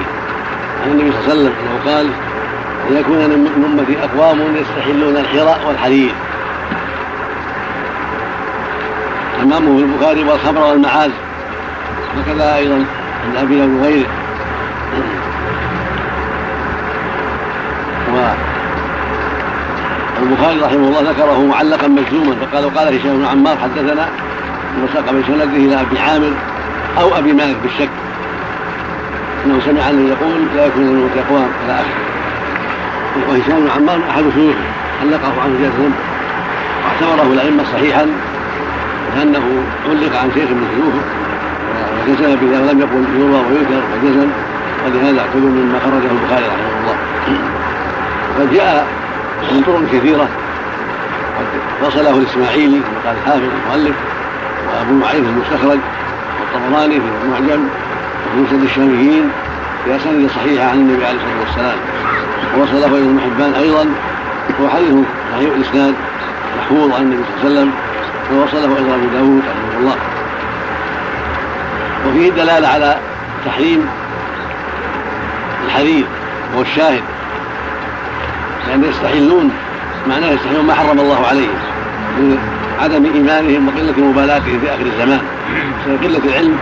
عن 0.83 0.91
النبي 0.91 1.11
صلى 1.11 1.19
الله 1.19 1.29
عليه 1.29 1.41
وسلم 1.41 1.53
أنه 1.61 1.91
قال 1.93 2.09
ليكون 2.89 3.17
من 3.17 3.63
أمتي 3.65 4.03
أقوام 4.03 4.55
يستحلون 4.55 5.17
الحراء 5.17 5.67
والحرير 5.67 6.11
أمامه 9.43 9.77
في 9.77 9.83
البخاري 9.83 10.23
والخمر 10.23 10.61
والمعازف 10.61 11.13
وكذا 12.19 12.55
أيضا 12.55 12.85
عند 13.25 13.37
أبي 13.37 13.61
وغيره. 13.61 14.07
والبخاري 20.21 20.59
رحمه 20.59 20.87
الله 20.87 21.11
ذكره 21.11 21.45
معلقا 21.45 21.87
مجزوما 21.87 22.35
فقال 22.35 22.65
وقال 22.65 22.99
هشام 22.99 23.17
بن 23.17 23.25
عمار 23.25 23.57
حدثنا 23.57 24.09
وساق 24.83 25.11
بسنده 25.11 25.43
إلى 25.43 25.81
أبي 25.81 25.99
عامر 25.99 26.33
أو 26.99 27.17
أبي 27.17 27.33
مالك 27.33 27.55
بالشك. 27.63 27.89
إنه 29.45 29.59
سمع 29.65 29.89
انه 29.89 30.09
يقول 30.09 30.45
لا 30.55 30.65
يكون 30.65 30.83
الموت 30.83 31.11
أقوام 31.17 31.49
إلى 31.65 31.73
اخره 31.73 32.09
وهشام 33.29 33.59
بن 33.59 33.69
عمار 33.69 34.01
أحد 34.09 34.23
شيوخه 34.35 34.59
علقه 35.01 35.41
عنه 35.43 35.53
جزما 35.59 35.91
واعتبره 36.83 37.33
الأئمة 37.33 37.63
صحيحا 37.73 38.05
لأنه 39.15 39.43
علق 39.89 40.19
عن 40.19 40.31
شيخ 40.35 40.49
من 40.49 40.67
شيوخه 40.75 41.03
وجزم 42.07 42.35
بذلك 42.35 42.67
ولم 42.67 42.79
يقل 42.79 43.05
يروى 43.19 43.41
وينكر 43.51 43.81
وجزم 43.93 44.29
ولهذا 44.85 45.19
اعتبر 45.19 45.39
مما 45.39 45.79
خرجه 45.79 46.11
البخاري 46.11 46.45
رحمه 46.45 46.79
الله. 46.81 46.95
وقد 48.37 48.53
جاء 48.53 48.87
من 49.51 49.61
طرق 49.61 49.99
كثيرة. 49.99 50.27
قد 51.39 51.87
وصله 51.87 52.17
الإسماعيلي 52.17 52.79
كما 52.79 52.99
قال 53.05 53.15
الحافظ 53.17 53.43
المؤلف 53.43 53.95
وأبو 54.67 54.93
معين 54.93 55.25
المستخرج 55.25 55.79
والطبراني 56.39 56.95
في 56.95 57.07
المعجم 57.23 57.63
مسند 58.37 58.63
الشاميين 58.63 59.29
بأسانيد 59.85 60.29
صحيحة 60.29 60.69
عن 60.69 60.77
النبي 60.77 61.05
عليه 61.05 61.17
الصلاة 61.17 61.39
والسلام. 61.45 61.77
ووصله 62.57 62.97
إلى 62.97 63.05
ابن 63.05 63.19
حبان 63.19 63.53
أيضا 63.53 63.85
هو 64.61 64.69
حديث 64.69 64.93
صحيح 65.31 65.53
الإسناد 65.55 65.93
محفوظ 66.57 66.93
عن 66.93 67.01
النبي 67.01 67.23
صلى 67.41 67.49
الله 67.49 67.59
عليه 67.59 67.59
وسلم 67.59 67.71
ووصله 68.33 68.77
أيضا 68.77 68.95
أبو 68.95 69.07
داود 69.13 69.41
رحمه 69.49 69.79
الله. 69.79 69.95
وفيه 72.07 72.29
دلالة 72.29 72.67
على 72.67 72.97
تحريم 73.45 73.85
الحرير 75.65 76.05
وهو 76.53 76.61
الشاهد. 76.61 77.03
لأن 78.67 78.83
يستحلون 78.83 79.51
معناه 80.09 80.31
يستحلون 80.31 80.65
ما 80.65 80.73
حرم 80.73 80.99
الله 80.99 81.27
عليهم 81.27 81.57
من 82.17 82.37
عدم 82.81 83.05
إيمانهم 83.05 83.67
وقلة 83.67 84.05
مبالاتهم 84.05 84.59
في 84.59 84.69
آخر 84.69 84.85
الزمان. 84.85 85.21
قلة 86.03 86.21
العلم 86.25 86.57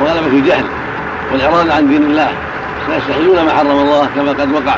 وغلبة 0.00 0.26
الجهل. 0.26 0.79
والإعراض 1.32 1.70
عن 1.70 1.88
دين 1.88 2.02
الله. 2.02 2.32
فيستحلون 2.86 3.44
ما 3.44 3.52
حرم 3.52 3.70
الله 3.70 4.08
كما 4.16 4.32
قد 4.32 4.52
وقع. 4.52 4.76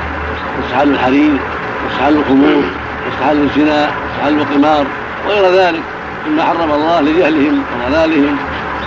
استحل 0.67 0.91
الحرير 0.91 1.37
واستحل 1.85 2.17
الخمور 2.17 2.65
واستحل 3.07 3.43
الزنا 3.43 3.91
واستحل 4.03 4.39
القمار 4.39 4.87
وغير 5.27 5.55
ذلك. 5.55 5.83
مما 6.27 6.43
حرم 6.45 6.71
الله 6.71 7.01
لجهلهم 7.01 7.63
وضلالهم 7.87 8.37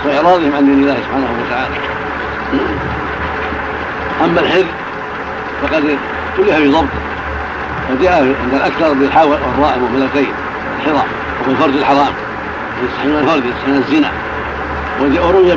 وإعراضهم 0.04 0.52
عن 0.56 0.64
دين 0.66 0.74
الله 0.74 0.94
سبحانه 0.94 1.28
وتعالى. 1.46 1.74
أما 4.24 4.40
الحر 4.40 4.64
فقد 5.62 5.98
كلها 6.36 6.56
في 6.56 6.68
ضبط 6.68 6.88
وجاء 7.90 8.34
عند 8.42 8.54
الأكثر 8.54 8.92
بالحاء 8.92 9.28
والراء 9.28 9.76
المهملتين 9.76 10.32
الحراء 10.80 11.06
وفي 11.40 11.50
الفرج 11.50 11.76
الحرام. 11.76 12.12
يستحيون 12.84 13.18
الفرج 13.18 13.42
يستحيون 13.44 13.76
الزنا. 13.76 14.10
وروي 15.00 15.56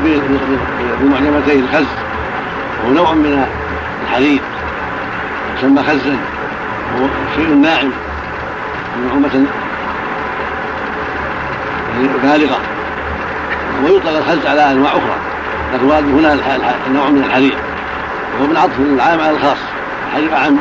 بمعجمتين 1.02 1.64
الخز 1.64 1.86
وهو 2.84 2.94
نوع 2.94 3.14
من 3.14 3.46
الحديد 4.04 4.42
يسمى 5.58 5.84
خزا 5.84 6.18
وهو 6.96 7.08
شيء 7.36 7.54
ناعم 7.54 7.92
نعومة 9.08 9.46
يعني 11.94 12.08
بالغة 12.24 12.60
ويطلق 13.84 14.18
الخز 14.18 14.46
على 14.46 14.72
أنواع 14.72 14.92
أخرى 14.92 15.16
لكن 15.74 16.20
هنا 16.20 16.38
نوع 16.94 17.10
من 17.10 17.24
الحرير 17.24 17.58
وهو 18.40 18.48
من 18.48 18.58
عطف 18.58 18.80
العام 18.80 19.20
على 19.20 19.32
الخاص 19.32 19.58
الحرير 20.08 20.36
أعم 20.36 20.58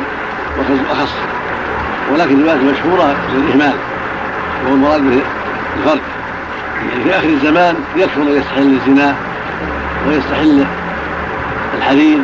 وخز 0.59 0.79
أخص 0.91 1.13
ولكن 2.13 2.39
الروايات 2.39 2.61
مشهورة 2.61 3.15
بالإهمال 3.33 3.73
وهو 4.65 4.73
المراد 4.73 5.01
به 5.01 5.21
الفرق. 5.77 6.01
يعني 6.87 7.03
في 7.03 7.17
آخر 7.17 7.27
الزمان 7.27 7.75
يكثر 7.95 8.19
من 8.19 8.37
يستحل 8.37 8.77
الزنا 8.81 9.15
ويستحل 10.07 10.65
الحرير 11.77 12.19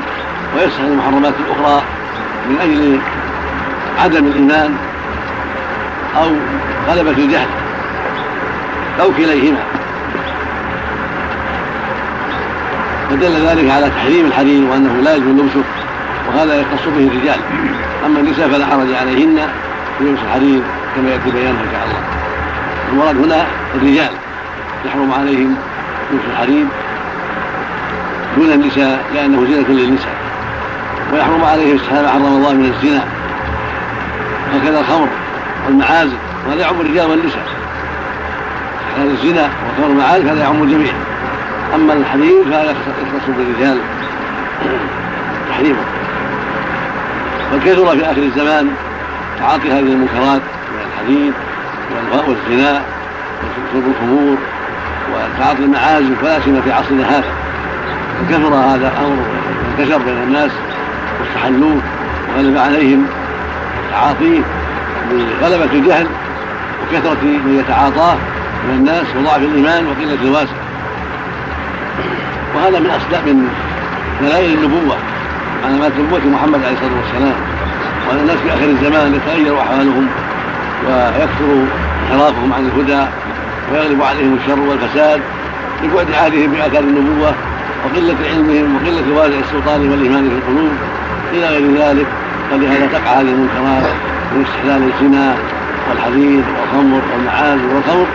ويستحل 0.55 0.85
المحرمات 0.85 1.33
الأخرى 1.39 1.81
من 2.49 2.57
أجل 2.61 2.99
عدم 4.03 4.27
الإيمان 4.27 4.75
أو 6.17 6.31
غلبة 6.87 7.11
الجهل 7.11 7.47
أو 9.01 9.11
كليهما. 9.17 9.59
فدل 13.09 13.47
ذلك 13.47 13.71
على 13.71 13.89
تحريم 13.89 14.25
الحرير 14.25 14.63
وأنه 14.71 15.01
لا 15.03 15.15
يجوز 15.15 15.27
لبسه 15.27 15.63
وهذا 16.27 16.55
يختص 16.55 16.87
به 16.97 17.07
الرجال. 17.07 17.39
أما 18.05 18.19
النساء 18.19 18.49
فلا 18.49 18.65
حرج 18.65 18.93
عليهن 18.93 19.47
في 19.97 20.03
لبس 20.03 20.19
الحرير 20.27 20.61
كما 20.95 21.09
يأتي 21.09 21.31
بيانه 21.31 21.59
إن 21.59 21.69
شاء 21.71 21.85
الله. 21.85 21.99
المراد 22.91 23.17
هنا 23.17 23.45
الرجال. 23.75 24.24
يحرم 24.85 25.13
عليهم 25.13 25.55
لبس 26.11 26.23
الحرير 26.31 26.65
دون 28.37 28.51
النساء 28.51 29.05
لأنه 29.13 29.45
زينة 29.45 29.69
للنساء. 29.69 30.15
ويحرم 31.13 31.43
عليهم 31.43 31.79
ما 31.91 32.09
حرم 32.09 32.25
الله 32.25 32.53
من 32.53 32.73
الزنا. 32.73 33.03
وكذا 34.55 34.79
الخمر 34.79 35.07
والمعازف 35.65 36.17
وهذا 36.47 36.61
يعم 36.61 36.81
الرجال 36.81 37.09
والنساء. 37.09 37.45
هذا 38.97 39.11
الزنا 39.11 39.49
والخمر 39.67 39.87
والمعازف 39.89 40.25
هذا 40.25 40.41
يعم 40.41 40.63
الجميع. 40.63 40.93
أما 41.75 41.93
الحرير 41.93 42.43
فهذا 42.43 42.71
يختص 42.71 43.29
بالرجال 43.37 43.77
تحريمه. 45.49 45.81
وكثر 47.55 47.97
في 47.97 48.11
آخر 48.11 48.21
الزمان 48.21 48.69
تعاطي 49.39 49.71
هذه 49.71 49.79
المنكرات 49.79 50.41
من 50.71 50.79
الحديد 50.93 51.33
والزنا 52.27 52.81
وشرب 53.41 53.83
الخمور. 53.87 54.37
وتعاطي 55.15 55.59
المعازف 55.59 56.23
ولا 56.23 56.39
سيما 56.39 56.61
في 56.61 56.71
عصرنا 56.71 57.09
هذا. 57.09 57.23
فكثر 58.19 58.55
هذا 58.55 58.87
الأمر 58.87 59.17
وانتشر 59.77 59.97
بين 59.97 60.23
الناس 60.23 60.51
واستحلوه 61.19 61.81
وغلب 62.29 62.57
عليهم 62.57 63.05
تعاطيه 63.91 64.41
بغلبة 65.11 65.73
الجهل 65.73 66.07
وكثرة 66.83 67.17
من 67.23 67.59
يتعاطاه 67.59 68.15
من 68.67 68.75
الناس 68.75 69.05
وضعف 69.17 69.37
الإيمان 69.37 69.87
وقلة 69.87 70.21
الواسع. 70.23 70.53
وهذا 72.55 72.79
من 72.79 72.89
أصدق 72.89 73.25
من 73.25 73.47
دلائل 74.21 74.53
النبوة 74.53 74.97
علامات 75.65 75.91
نبوة 75.99 76.19
محمد 76.25 76.63
عليه 76.63 76.73
الصلاة 76.73 76.91
والسلام. 77.03 77.35
وأن 78.09 78.19
الناس 78.19 78.37
في 78.37 78.53
آخر 78.53 78.65
الزمان 78.65 79.15
يتغير 79.15 79.61
أحوالهم 79.61 80.07
ويكثر 80.87 81.65
انحرافهم 82.03 82.53
عن 82.53 82.65
الهدى 82.65 83.07
ويغلب 83.71 84.03
عليهم 84.03 84.37
الشر 84.43 84.59
والفساد 84.59 85.21
لبعد 85.83 86.11
عهدهم 86.11 86.51
بآثار 86.51 86.83
النبوة 86.83 87.33
وقلة 87.85 88.15
علمهم 88.29 88.75
وقلة 88.75 89.17
واسع 89.17 89.39
السلطان 89.39 89.89
والإيمان 89.89 90.29
في 90.29 90.35
القلوب 90.35 90.71
إلى 91.33 91.47
غير 91.47 91.77
ذلك 91.77 92.07
فلهذا 92.51 92.87
تقع 92.87 93.11
هذه 93.11 93.21
المنكرات 93.21 93.91
من 94.35 94.45
استحلال 94.47 94.91
الزنا 94.93 95.35
والحديد 95.89 96.43
والخمر 96.57 97.01
والمعازف 97.13 97.73
والخمر 97.73 98.07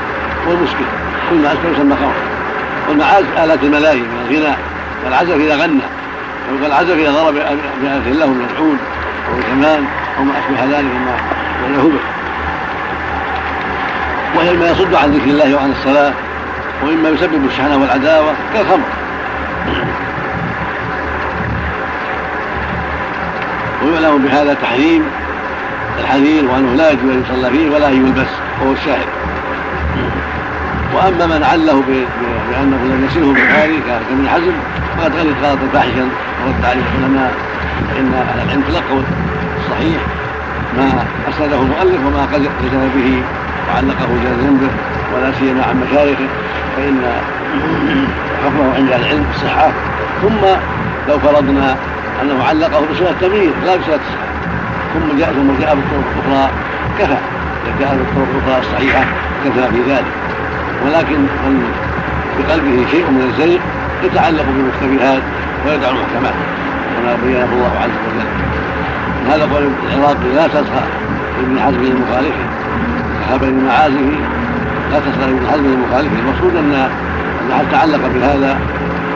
والمسكر 0.49 0.85
كل 1.31 1.37
ما 1.37 1.53
اسكر 1.53 1.73
يسمى 1.73 1.97
خمر. 1.97 2.15
والمعازف 2.89 3.39
آلات 3.45 3.63
الملاهي 3.63 4.01
من 4.01 4.27
الغناء 4.29 4.59
والعزف 5.05 5.37
إذا 5.37 5.57
غنى 5.57 5.83
والعزف 6.63 6.99
إذا 6.99 7.11
ضرب 7.11 7.35
بآلة 7.83 8.11
الله 8.11 8.27
من 8.27 8.47
العود 8.51 8.79
أو 9.29 9.39
الكمان 9.39 9.85
أو 10.19 10.25
ما 10.25 10.33
أشبه 10.33 10.79
ذلك 10.79 10.85
مما 10.85 11.17
غيره 11.69 11.83
به. 11.83 12.20
وهي 14.37 14.57
ما 14.57 14.71
يصد 14.71 14.95
عن 14.95 15.11
ذكر 15.11 15.31
الله 15.31 15.55
وعن 15.55 15.71
الصلاة 15.71 16.13
ومما 16.83 17.09
يسبب 17.09 17.45
الشحنة 17.45 17.77
والعداوة 17.77 18.33
كالخمر. 18.55 18.87
ويعلم 23.85 24.19
بهذا 24.19 24.55
تحريم 24.55 25.03
الحذير 26.01 26.45
وأنه 26.45 26.75
لا 26.75 26.91
يجوز 26.91 27.11
أن 27.11 27.25
يصلى 27.25 27.51
فيه 27.51 27.71
ولا 27.71 27.91
يلبس 27.91 28.31
وهو 28.61 28.73
الشاهد. 28.73 29.07
وأما 30.95 31.27
من 31.27 31.45
عله 31.45 31.83
بأنه 32.51 32.77
لم 32.85 33.09
يسره 33.11 33.33
بخاري 33.33 33.81
كابن 33.87 34.29
حزم 34.29 34.53
فقد 34.99 35.17
غلط 35.17 35.37
غلطا 35.43 35.69
فاحشا 35.73 36.09
ورد 36.47 36.65
عليه 36.65 36.83
العلماء 36.99 37.35
فان 37.91 38.13
أهل 38.15 38.41
العلم 38.45 38.63
تلقوا 38.69 39.03
الصحيح 39.59 40.01
ما 40.77 41.05
أسنده 41.29 41.57
المؤلف 41.57 42.07
وما 42.07 42.23
قد 42.33 42.43
به 42.95 43.23
وعلقه 43.69 44.07
جل 44.25 44.47
ذنبه 44.47 44.71
ولا 45.15 45.33
سيما 45.33 45.63
عن 45.65 45.81
مشايخه 45.81 46.29
فإن 46.77 47.03
حكمه 48.45 48.75
عند 48.77 48.89
العلم 48.89 49.25
الصحة. 49.35 49.73
ثم 50.23 50.47
لو 51.09 51.19
فرضنا 51.19 51.77
أنه 52.23 52.45
علقه 52.45 52.81
بصله 52.93 53.11
التمييز 53.11 53.53
لا 53.67 53.77
بصله 53.77 53.95
الصحه 53.95 54.31
ثم 54.95 55.19
جاء 55.19 55.33
ثم 55.33 55.61
جاء 55.61 55.75
بالطرق 55.75 56.05
الأخرى 56.17 56.51
كفى. 56.99 57.19
إذا 57.67 57.75
جاء 57.81 57.97
بالطرق 57.97 58.29
الأخرى 58.35 58.61
الصحيحة 58.61 59.05
كفى 59.45 59.69
في 59.73 59.93
ذلك. 59.93 60.13
ولكن 60.85 61.19
من 61.21 61.73
بقلبه 62.39 62.91
شيء 62.91 63.11
من 63.11 63.23
الزيغ 63.31 63.61
يتعلق 64.05 64.45
بالمشتبهات 64.45 65.23
ويدع 65.67 65.89
المحكمات. 65.89 66.35
كما 66.97 67.17
بينه 67.25 67.49
الله 67.53 67.73
عز 67.83 67.91
وجل. 68.07 68.27
هذا 69.29 69.55
قول 69.55 69.69
العراقي 69.87 70.29
لا 70.35 70.47
تصغى 70.47 70.83
ابن 71.41 71.61
حزم 71.61 71.83
لمخالفه 71.85 72.45
ذهب 73.31 73.45
المعازف 73.45 74.01
لا 74.93 74.99
تصغى 74.99 75.25
ابن 75.25 75.47
حزم 75.51 75.65
لمخالفه 75.67 76.19
المقصود 76.19 76.57
أن 76.57 76.75
ان 77.43 77.53
حتى 77.59 77.71
تعلق 77.73 78.01
بهذا 78.15 78.59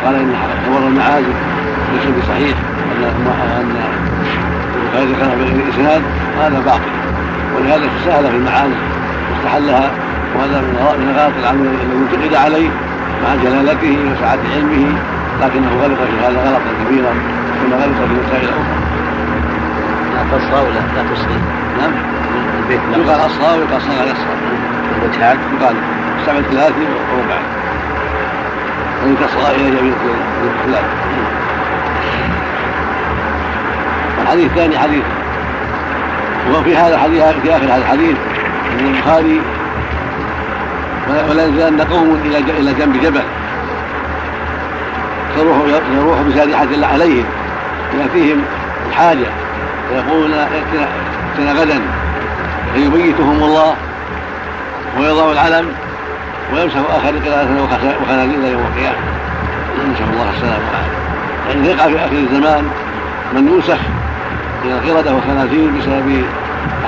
قال 0.05 0.15
إن 0.15 0.35
خبر 0.67 0.87
المعازف 0.87 1.37
ليس 1.93 2.05
بصحيح 2.19 2.57
أن 2.97 3.05
أن 3.05 3.77
البخاري 4.77 5.13
ذكرها 5.13 5.35
بغير 5.35 5.75
إسناد 5.75 6.03
هذا 6.41 6.61
باطل 6.61 6.93
ولهذا 7.57 7.89
تساهل 8.01 8.31
في 8.31 8.37
المعازف 8.37 8.81
واستحلها 9.31 9.91
وهذا 10.37 10.61
من 10.61 11.15
غلط 11.17 11.33
العمل 11.41 11.67
الذي 11.67 11.99
انتقد 11.99 12.35
عليه 12.35 12.69
مع 13.25 13.35
جلالته 13.43 13.99
وسعة 14.13 14.39
علمه 14.55 14.99
لكنه 15.43 15.71
غلط 15.83 15.99
في 15.99 16.27
هذا 16.27 16.41
غلطا 16.41 16.85
كبيرا 16.85 17.15
كما 17.61 17.77
غلط 17.77 17.95
في 18.09 18.15
مسائل 18.27 18.49
أخرى. 18.49 18.77
لا 20.15 20.39
تصغى 20.39 20.61
ولا 20.67 20.81
لا 20.97 21.15
تصغي. 21.15 21.39
نعم. 21.79 22.24
يقال 22.71 23.27
اصغى 23.27 23.59
ويقال 23.59 23.83
صغى 23.83 24.11
يصغى. 24.11 24.35
الوجهان. 25.03 25.39
يقال 25.61 25.77
استعمل 26.21 26.45
ثلاثي 26.51 26.87
وربع. 27.13 27.39
وإن 29.03 29.17
تصغى 29.21 29.57
إلى 29.57 29.77
جميع 29.77 29.95
الثلاث. 30.61 30.85
الحديث 34.23 34.51
الثاني 34.51 34.79
حديث 34.79 35.05
وفي 36.53 36.77
هذا 36.77 36.95
الحديث 36.95 37.23
في 37.43 37.57
آخر 37.57 37.65
هذا 37.65 37.77
الحديث 37.77 38.17
من 38.79 38.95
البخاري 38.95 39.41
ولا 41.31 41.47
يزالن 41.47 41.81
قوم 41.81 42.21
إلى 42.25 42.39
إلى 42.39 42.75
جنب 42.75 43.01
جبل 43.03 43.23
يروح 45.39 45.57
يروح 45.93 46.21
بسارحة 46.21 46.93
عليهم 46.93 47.25
يأتيهم 48.01 48.43
الحاجة 48.89 49.27
فيقولون 49.89 50.33
ائتنا 50.35 51.53
غدا 51.53 51.81
فيبيتهم 52.75 53.43
الله 53.43 53.75
ويضع 54.99 55.33
العلم 55.33 55.73
ويمسح 56.55 56.77
آخر 56.77 57.19
قراءة 57.27 57.69
وخنازير 58.03 58.39
يوم 58.53 58.63
القيامة. 58.73 58.97
نسأل 59.93 60.09
الله 60.13 60.31
السلامة 60.37 60.65
والعافية. 60.67 60.99
يعني 61.49 61.69
يقع 61.69 61.87
في 61.89 61.97
آخر 62.05 62.17
الزمان 62.17 62.65
من 63.35 63.49
يوسخ 63.49 63.79
من 64.65 64.73
القردة 64.73 65.15
والخنازير 65.15 65.71
بسبب 65.79 66.25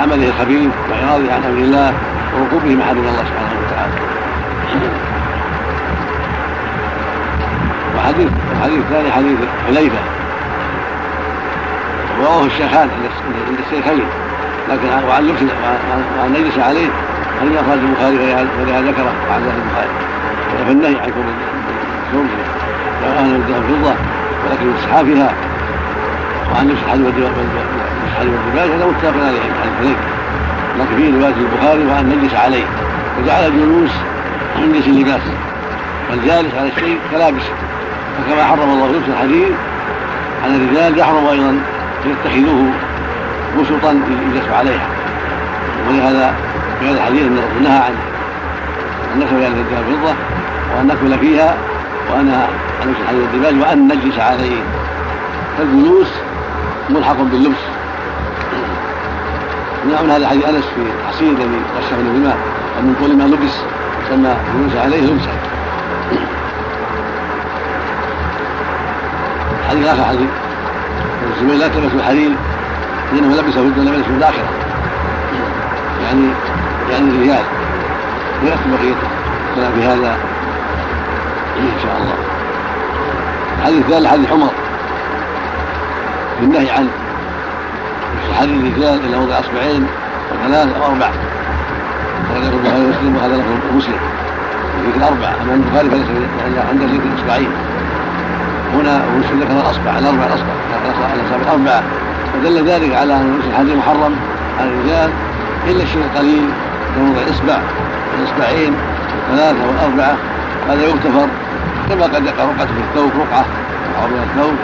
عمله 0.03 0.29
الخبيث 0.29 0.71
وإعراضه 0.91 1.33
عن 1.33 1.45
أمر 1.45 1.59
الله 1.59 1.93
وركوبه 2.35 2.75
محارم 2.75 2.99
الله 2.99 3.25
سبحانه 3.25 3.57
وتعالى. 3.67 3.93
وحديث 7.97 8.29
الحديث 8.53 8.79
الثاني 8.79 9.13
حديث 9.13 9.39
حليفة 9.67 9.99
ورواه 12.21 12.47
الشيخان 12.47 12.89
عند 13.49 13.59
الشيخين 13.67 14.05
لكن 14.69 15.09
وعن 15.09 15.23
لبس 15.27 15.43
وعن 16.19 16.33
نجلس 16.33 16.59
عليه 16.59 16.87
لم 17.43 17.53
يخرج 17.53 17.79
البخاري 17.79 18.17
ولهذا 18.61 18.91
ذكره 18.91 19.13
وعن 19.31 19.41
ذلك 19.43 19.55
البخاري. 19.65 19.89
في 20.67 20.73
النهي 20.73 20.97
عن 21.01 21.11
كون 21.11 21.25
الثوب 22.07 22.27
لو 23.03 23.09
أهل 23.13 23.35
الذهب 23.35 23.63
فضه 23.63 23.95
ولكن 24.45 24.67
اسحافها 24.79 25.35
وعن 26.53 26.71
الحديد 26.71 27.05
والدباج 27.05 28.71
هذا 28.71 28.87
متفق 28.87 29.27
عليه 29.27 29.41
عن 29.41 29.69
الحديث. 29.73 29.97
لكن 30.79 30.97
في 30.97 31.11
رواية 31.11 31.35
البخاري 31.35 31.85
وأن 31.85 32.09
نجلس 32.09 32.35
عليه. 32.35 32.65
وجعل 33.19 33.47
الجلوس 33.47 33.91
من 34.57 34.73
جنس 34.73 34.87
اللباس 34.87 35.21
والجالس 36.11 36.55
على 36.59 36.69
الشيء 36.69 36.99
كلابس. 37.11 37.43
فكما 38.19 38.45
حرم 38.45 38.71
الله 38.71 38.87
لبس 38.87 39.09
الحديد 39.09 39.53
على 40.45 40.57
الرجال 40.57 40.99
يحرم 40.99 41.27
أيضا 41.27 41.49
أن 41.49 41.61
يتخذوه. 42.07 42.71
بسطا 43.61 43.91
يجلس 43.93 44.49
عليها. 44.53 44.87
ولهذا 45.89 46.35
في 46.81 46.87
هذا 46.87 46.97
الحديث 46.97 47.23
ان 47.23 47.39
الرسول 47.39 47.63
نهى 47.63 47.79
عن 47.79 47.95
أن 49.15 49.19
نسوي 49.19 49.45
على 49.45 49.55
الذهب 49.55 49.85
الفضه 49.89 50.15
وأن 50.77 50.87
ناكل 50.87 51.19
فيها 51.19 51.57
وأن 52.11 52.29
عن 52.83 52.95
الحديد 53.03 53.21
والدباج 53.21 53.61
وأن 53.61 53.89
نجلس 53.89 54.19
عليه. 54.19 54.63
فالجلوس 55.59 56.09
ملحق 56.91 57.17
باللبس. 57.17 57.63
من 59.85 60.11
هذا 60.11 60.29
حديث 60.29 60.45
أنس 60.45 60.65
في 60.75 60.81
التحصيل 60.81 61.29
الذي 61.29 61.61
رشه 61.79 61.97
من 61.97 62.15
الماء 62.17 62.37
ومن 62.79 62.95
كل 63.01 63.17
ما 63.17 63.25
لبس 63.25 63.55
سمى 64.11 64.37
الجلوس 64.55 64.85
عليه 64.85 65.01
لبسا 65.01 65.31
حديث 69.71 69.87
آخر 69.87 70.05
حديث. 70.05 70.31
الزبير 71.37 71.57
لا 71.57 71.69
تلبسوا 71.69 71.99
الحرير 71.99 72.31
فانه 73.11 73.37
لبسه 73.37 73.61
الدنيا 73.61 73.91
لبسه 73.91 74.03
في 74.03 74.11
الآخرة. 74.11 74.49
يعني 76.03 76.29
يعني 76.91 77.11
الرجال 77.11 77.45
ويأتي 78.43 78.69
بقية 78.71 78.95
الكلام 79.51 79.73
في 79.73 79.85
هذا 79.85 80.17
إن 81.59 81.71
شاء 81.83 81.97
الله. 81.97 82.15
الحديث 83.59 83.79
الثالث 83.79 84.07
حديث 84.07 84.33
عمر 84.33 84.51
بالنهي 86.41 86.71
عن 86.71 86.89
حديث 88.39 88.57
الرجال 88.65 89.01
إلى 89.05 89.17
وضع 89.17 89.41
أصبعين 89.41 89.87
وثلاث 90.33 90.77
أو 90.77 90.87
أربع. 90.87 91.11
أخرجه 92.31 92.49
البخاري 92.49 92.85
ومسلم 92.85 93.17
وهذا 93.17 93.37
لفظ 93.37 93.77
مسلم. 93.77 93.99
في 94.93 94.99
الأربع. 94.99 95.33
أما 95.43 95.55
البخاري 95.55 95.91
فليس 95.91 96.07
عنده 96.71 96.85
ذكر 96.85 97.09
الإصبعين 97.15 97.51
هنا 98.75 99.03
مسلم 99.19 99.41
ذكر 99.41 99.53
الأصبع 99.53 99.99
الأربع 99.99 100.27
الأصبع. 100.27 100.55
الأصابع 101.15 101.47
الأربعة 101.47 101.83
ودل 102.37 102.69
ذلك 102.69 102.95
على 102.95 103.17
أن 103.17 103.41
الحديث 103.51 103.75
محرم 103.75 104.15
على 104.61 104.71
الرجال 104.71 105.11
إلا 105.69 105.83
الشيء 105.83 106.03
القليل 106.03 106.45
كموضع 106.95 107.21
الإصبع 107.23 107.59
الإصبعين 108.19 108.73
ثلاثة 109.31 109.59
والأربعة 109.67 110.17
هذا 110.69 110.83
يغتفر 110.83 111.29
كما 111.89 112.05
قد 112.05 112.27
يقع 112.27 112.45
رقعة 112.45 112.67
في 112.67 112.81
الثوب 112.89 113.11
رقعة 113.21 113.45
أو 114.03 114.09
من 114.09 114.29
الثوب 114.31 114.55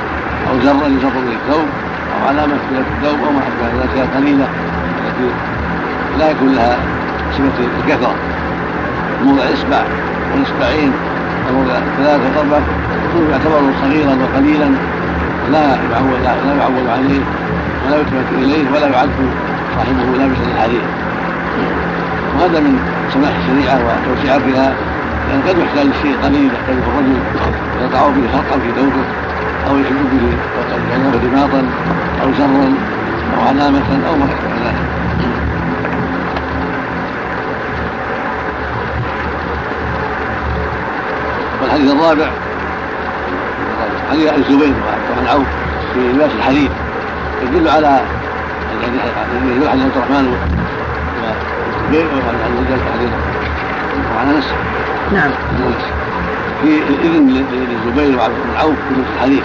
أو 0.50 0.60
زرا 0.64 0.88
يزر 0.88 1.20
من 1.20 1.36
الثوب 1.42 1.66
أو 2.12 2.28
علامة 2.28 2.54
في 2.54 2.78
الثوب 2.78 3.18
أو 3.26 3.32
ما 3.32 3.40
أشبه 3.40 3.66
ذلك 3.66 3.84
الأشياء 3.84 4.04
القليلة 4.04 4.46
التي 5.06 5.34
لا 6.18 6.30
يكون 6.30 6.54
لها 6.54 6.76
صفة 7.32 7.64
الكثرة. 7.80 8.14
موضع 9.24 9.42
الإصبع 9.42 9.82
والإصبعين 10.32 10.92
وموضع 11.50 11.74
ثلاثة 11.98 12.22
وأربعة 12.36 12.62
يعتبر 13.30 13.60
صغيرا 13.82 14.18
وقليلا 14.22 14.70
لا 15.52 15.62
يعول 15.92 16.22
لا 16.24 16.54
يعول 16.60 16.88
عليه. 16.90 17.20
ولا 17.86 17.96
يلتفت 17.96 18.32
إليه 18.32 18.70
ولا 18.70 18.88
يعد 18.88 19.10
صاحبه 19.76 20.18
لابسا 20.18 20.42
للحرير 20.42 20.82
وهذا 22.34 22.60
من 22.60 22.78
سماح 23.14 23.30
الشريعة 23.36 23.78
وتوسعتها 23.86 24.74
لأن 25.28 25.42
قد 25.48 25.58
يحتاج 25.58 25.86
الشيء 25.86 26.16
قليل 26.24 26.50
يحتاجه 26.54 26.78
الرجل 26.78 27.18
يقع 27.82 28.08
به 28.08 28.28
خرقا 28.32 28.60
في 28.60 28.72
ثوبه 28.76 29.04
أو 29.68 29.78
يشد 29.78 30.10
به 30.12 30.36
رباطا 31.26 31.64
أو 32.22 32.32
زرا 32.38 32.74
أو 33.36 33.48
علامة 33.48 34.08
أو 34.08 34.16
ما 34.16 34.24
أشبه 34.24 34.66
ذلك. 34.66 34.82
والحديث 41.62 41.90
الرابع 41.90 42.30
حديث 44.10 44.32
الزبير 44.32 44.74
وعن 45.16 45.26
عوف 45.26 45.46
في 45.94 46.12
لباس 46.12 46.30
الحديد 46.38 46.70
يدل 47.42 47.68
على 47.68 48.00
يدل 49.56 49.68
على 49.68 49.82
عبد 49.82 49.96
الرحمن 49.96 50.36
والزبير 51.88 52.06
وعن 54.16 54.34
أنس. 54.34 54.44
نعم. 55.12 55.30
في 56.62 56.78
الإذن 56.88 57.46
للزبير 57.52 58.18
وعبد 58.18 58.34
بن 58.34 58.56
عوف 58.60 58.74
في 58.88 58.94
لبس 58.94 59.08
الحديد 59.16 59.42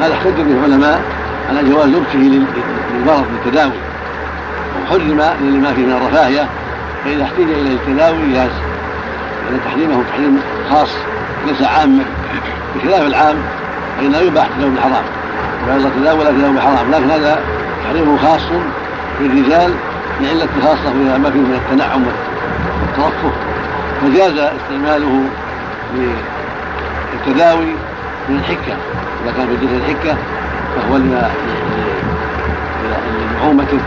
هذا 0.00 0.14
احتج 0.14 0.40
به 0.40 0.52
العلماء 0.52 1.02
على 1.48 1.70
جواز 1.70 1.86
لبسه 1.86 2.42
للمرض 2.94 3.26
للتداوي 3.32 3.72
وحرم 4.84 5.22
لما 5.40 5.72
فيه 5.74 5.86
من 5.86 5.92
الرفاهية. 5.92 6.46
فإذا 7.04 7.24
احتج 7.24 7.50
إلى 7.50 7.72
التداوي 7.72 8.32
جاز. 8.32 8.50
لأن 9.50 9.60
تحريمه 9.64 10.02
تحريم 10.12 10.40
خاص 10.70 10.90
ليس 11.46 11.62
عاما. 11.62 12.04
بخلاف 12.76 13.06
العام 13.06 13.36
فإنه 13.98 14.18
يباح 14.18 14.48
التداوي 15.68 15.84
بالحرام 15.84 15.86
وإذا 15.86 15.90
تداول 15.96 16.26
التداوي 16.26 16.52
بالحرام 16.52 16.90
لكن 16.90 17.10
هذا 17.10 17.40
تحريمه 17.84 18.18
خاص 18.18 18.40
بالرجال 19.20 19.74
لعلة 20.20 20.48
خاصة 20.62 20.92
ما 20.94 21.30
فيه 21.30 21.38
من 21.38 21.60
التنعم 21.64 22.02
والترفه 22.86 23.32
فجاز 24.02 24.38
استعماله 24.38 25.24
للتداوي 27.14 27.74
من 28.28 28.36
الحكة. 28.36 28.76
إذا 29.24 29.32
كان 29.36 29.46
في 29.46 29.66
جسد 29.66 29.74
الحكة 29.74 30.16
فهو 30.76 30.96
لما 30.96 31.30
لنعومته 33.34 33.78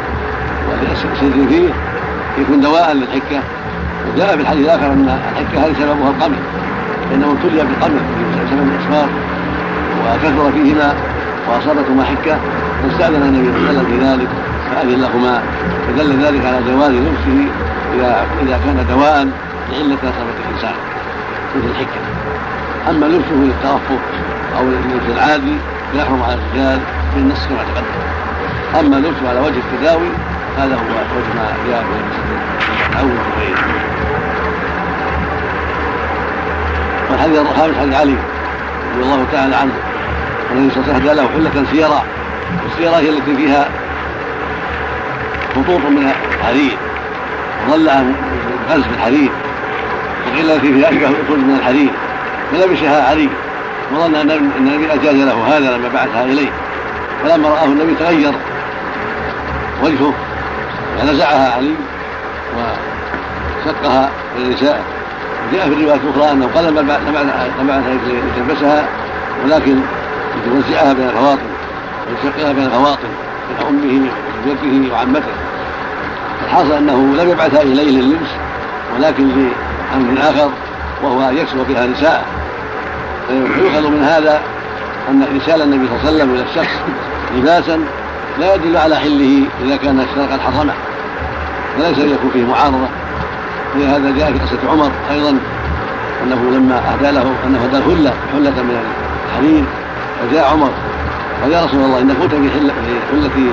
ولسر 0.69 1.07
فيه 1.49 1.69
يكون 2.37 2.61
دواء 2.61 2.93
للحكة. 2.93 3.41
وجاء 4.13 4.35
في 4.35 4.41
الحديث 4.41 4.65
الآخر 4.65 4.85
أن 4.85 5.19
الحكة 5.33 5.65
هذه 5.65 5.73
سببها 5.73 6.09
القمل 6.09 6.37
فإنه 7.09 7.31
ابتلي 7.31 7.63
بالقمل 7.63 7.99
بسبب 8.45 8.69
الإسمار 8.75 9.07
وكثر 10.01 10.51
فيهما 10.51 10.95
وأصابتهما 11.47 12.03
حكة 12.03 12.37
فاستأذن 12.83 13.21
النبي 13.21 13.51
صلى 13.51 13.57
الله 13.57 13.69
عليه 13.69 13.79
وسلم 13.79 13.99
في 13.99 14.05
ذلك 14.05 14.29
فأذن 14.71 15.01
لهما 15.01 15.41
فدل 15.87 16.25
ذلك 16.25 16.45
على 16.45 16.59
جواز 16.67 16.91
لبسه 16.91 17.47
إذا 17.95 18.25
إذا 18.41 18.59
كان 18.65 18.85
دواء 18.89 19.27
لعلة 19.71 19.95
اصابت 19.95 20.35
الإنسان 20.47 20.73
مثل 21.55 21.67
الحكة. 21.69 21.99
أما 22.89 23.05
لبسه 23.05 23.35
للترفه 23.35 23.99
أو 24.57 24.63
للبس 24.63 25.17
العادي 25.17 25.55
فيحرم 25.91 26.23
على 26.23 26.33
الرجال 26.33 26.79
بالنص 27.15 27.47
كما 27.47 27.57
تقدم. 27.57 28.79
أما 28.79 28.95
لبسه 28.95 29.29
على 29.29 29.39
وجه 29.39 29.57
التداوي 29.57 30.09
هذا 30.57 30.75
هو 30.75 31.17
وجه 31.17 31.35
ما 31.35 31.47
جاء 31.69 31.83
في 31.83 32.93
العود 32.93 33.19
وغيره 33.37 33.59
والحديث 37.11 37.39
الخامس 37.39 37.75
حديث 37.77 37.95
علي 37.95 38.15
رضي 38.93 39.03
الله 39.03 39.25
تعالى 39.31 39.55
عنه. 39.55 39.94
النبي 40.51 40.73
صلى 40.73 40.83
الله 40.83 40.93
عليه 40.93 41.03
وسلم 41.03 41.17
له 41.17 41.29
حلة 41.33 41.65
سيرا 41.71 42.03
والسيرة 42.63 42.95
هي 42.95 43.09
التي 43.09 43.35
فيها 43.35 43.69
خطوط 45.51 45.79
من 45.79 46.13
الحرير 46.39 46.77
وظل 47.67 47.89
غزف 48.69 48.87
الحرير 48.97 49.31
وقيل 50.27 50.51
التي 50.51 50.73
فيها 50.73 50.89
أشبه 50.89 51.07
الأصول 51.07 51.39
من 51.39 51.55
الحرير 51.59 51.91
فلبسها 52.51 53.09
علي 53.09 53.29
وظن 53.93 54.15
أن 54.15 54.31
النبي 54.57 54.93
أجاز 54.93 55.15
له 55.15 55.57
هذا 55.57 55.77
لما 55.77 55.89
بعثها 55.93 56.23
إليه 56.23 56.49
فلما 57.23 57.49
رآه 57.49 57.65
النبي 57.65 57.95
تغير 57.99 58.33
وجهه 59.83 60.13
فنزعها 60.99 61.55
علي 61.55 61.73
وشقها 63.65 64.09
للنساء 64.37 64.83
جاء 65.53 65.69
في 65.69 65.73
الرواية 65.73 65.99
الأخرى 66.03 66.31
أنه 66.31 66.49
قال 66.55 66.65
لما 66.65 66.81
بعث 67.67 67.83
لتلبسها 68.37 68.87
ولكن 69.43 69.75
لتوزعها 70.37 70.93
بين 70.93 71.09
الخواطر 71.09 71.41
ويشقها 72.07 72.53
بين 72.53 72.65
الخواطر 72.65 73.07
بين 73.49 73.67
أمه 73.67 74.09
وزوجته 74.45 74.93
وعمته. 74.93 75.31
الحاصل 76.45 76.71
أنه 76.71 77.15
لم 77.23 77.29
يبعثها 77.29 77.61
إليه 77.61 77.91
لللبس 77.91 78.29
ولكن 78.95 79.27
لأمر 79.27 80.19
آخر 80.19 80.49
وهو 81.03 81.29
أن 81.29 81.37
يكسب 81.37 81.65
بها 81.69 81.87
نساءه 81.87 82.25
فيؤخذ 83.27 83.87
من 83.87 84.03
هذا 84.03 84.41
أن 85.09 85.21
إرسال 85.33 85.61
النبي 85.61 85.87
صلى 85.87 85.97
الله 85.97 86.07
عليه 86.07 86.15
وسلم 86.15 86.33
إلى 86.35 86.43
الشخص 86.49 86.75
لباسا 87.35 87.79
لا 88.39 88.55
يدل 88.55 88.77
على 88.77 88.95
حله 88.95 89.43
إذا 89.65 89.75
كان 89.75 89.99
الشرع 89.99 90.25
قد 90.33 90.39
حرمه 90.39 90.73
وليس 91.79 91.97
يكون 91.97 92.29
فيه 92.33 92.45
معارضة. 92.45 92.87
ولهذا 93.75 94.13
جاء 94.17 94.31
في 94.31 94.39
قصة 94.39 94.71
عمر 94.71 94.91
أيضا 95.11 95.37
أنه 96.23 96.51
لما 96.51 96.75
أهدى 96.75 97.11
له 97.11 97.33
أنه 97.47 97.59
أهدى 97.63 97.83
حلة 97.83 98.13
حلة 98.33 98.63
من 98.63 98.77
الحرير 99.29 99.63
فجاء 100.21 100.51
عمر 100.51 100.71
قال 101.41 101.51
يا 101.51 101.65
رسول 101.65 101.79
الله 101.79 101.99
انك 102.01 102.15
قلت 102.21 102.35
في 102.35 102.49
حله 102.51 102.73
في 103.29 103.49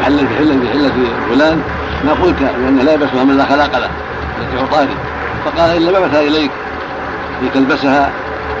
محل 0.00 0.26
في 0.26 0.36
حله 0.36 0.60
في 0.60 0.68
حلة 0.68 0.92
فلان. 1.30 1.62
ما 2.04 2.12
قلت 2.12 2.36
بان 2.40 2.78
لا 2.78 2.92
يلبسها 2.92 3.24
من 3.24 3.36
لا 3.36 3.44
خلاق 3.44 3.78
له 3.78 3.90
التي 4.40 4.58
عطاني 4.62 4.94
فقال 5.44 5.76
إلا 5.76 6.00
بعثها 6.00 6.20
إليك. 6.20 6.50
لتلبسها 7.42 8.10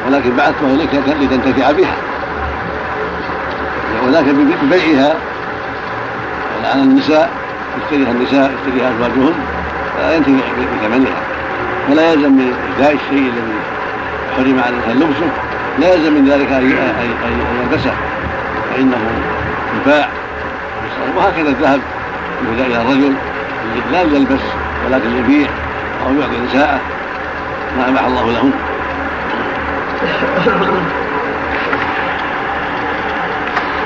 ولكن 0.06 0.36
بعثتها 0.36 0.74
إليك 0.74 0.90
لتنتفع 0.94 1.70
بها. 1.70 1.96
ولكن 4.06 4.56
ببيعها. 4.62 5.14
على 6.64 6.82
النساء 6.82 7.30
يشتريها 7.82 8.10
النساء 8.10 8.52
يشتريها 8.54 8.90
أزواجهن 8.90 9.34
فلا 9.96 10.16
ينتفع 10.16 10.44
بثمنها. 10.82 11.33
فلا 11.88 12.12
يلزم 12.12 12.32
من 12.32 12.54
إهداء 12.76 12.94
الشيء 12.94 13.32
الذي 13.32 13.58
حرم 14.36 14.60
على 14.66 14.76
الإنسان 14.76 14.96
لبسه 14.96 15.30
لا 15.78 15.94
يلزم 15.94 16.12
من 16.12 16.28
ذلك 16.28 16.52
أن 16.52 17.60
يلبسه 17.60 17.92
فإنه 18.70 19.10
يباع 19.76 20.08
وهكذا 21.16 21.48
الذهب 21.48 21.80
يهدى 22.50 22.66
إلى 22.66 22.82
الرجل. 22.82 23.14
لا 23.92 24.02
يلبس 24.02 24.40
ولكن 24.86 25.16
يبيع 25.16 25.48
أو 26.06 26.14
يعطي 26.14 26.38
نساءه. 26.48 26.80
ما 27.78 27.88
أباح 27.88 28.04
الله 28.04 28.32
لهن 28.32 28.52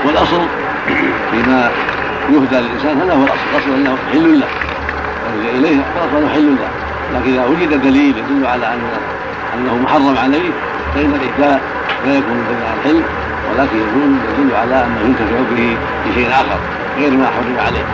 والأصل 0.05 0.41
فيما 1.31 1.71
يهدى 2.29 2.55
للإنسان 2.55 3.01
هذا 3.01 3.13
هو 3.13 3.23
الأصل. 3.23 3.39
الأصل 3.53 3.73
أنه 3.73 3.97
حل 4.11 4.39
له. 4.39 4.47
ورجع 5.25 5.49
إليه. 5.49 5.81
فالأصل 5.95 6.17
أنه 6.17 6.29
حل 6.29 6.55
له. 6.55 6.69
لكن 7.13 7.33
إذا 7.33 7.45
وجد 7.45 7.81
دليل 7.81 8.17
يدل 8.17 8.45
على 8.45 8.73
أن 8.73 8.81
أنه 9.57 9.77
محرم 9.77 10.17
عليه 10.17 10.49
فإن 10.95 11.13
الإهداء 11.13 11.61
لا 12.05 12.17
يكون 12.17 12.37
من 12.37 12.77
الحل 12.77 13.01
ولكن 13.51 13.77
يكون 13.77 14.19
يدل 14.29 14.55
على 14.55 14.85
أنه 14.85 14.99
ينتفع 15.05 15.39
به 15.51 15.77
في 16.03 16.13
شيء 16.13 16.29
آخر 16.29 16.59
غير 16.97 17.11
ما 17.11 17.25
حرم 17.25 17.65
عليه. 17.65 17.85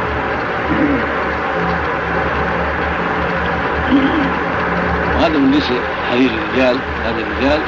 وهذا 5.16 5.38
من 5.38 5.52
جنس 5.52 5.72
حرير 6.12 6.30
الرجال 6.30 6.78
هذا 7.06 7.16
الرجال 7.20 7.60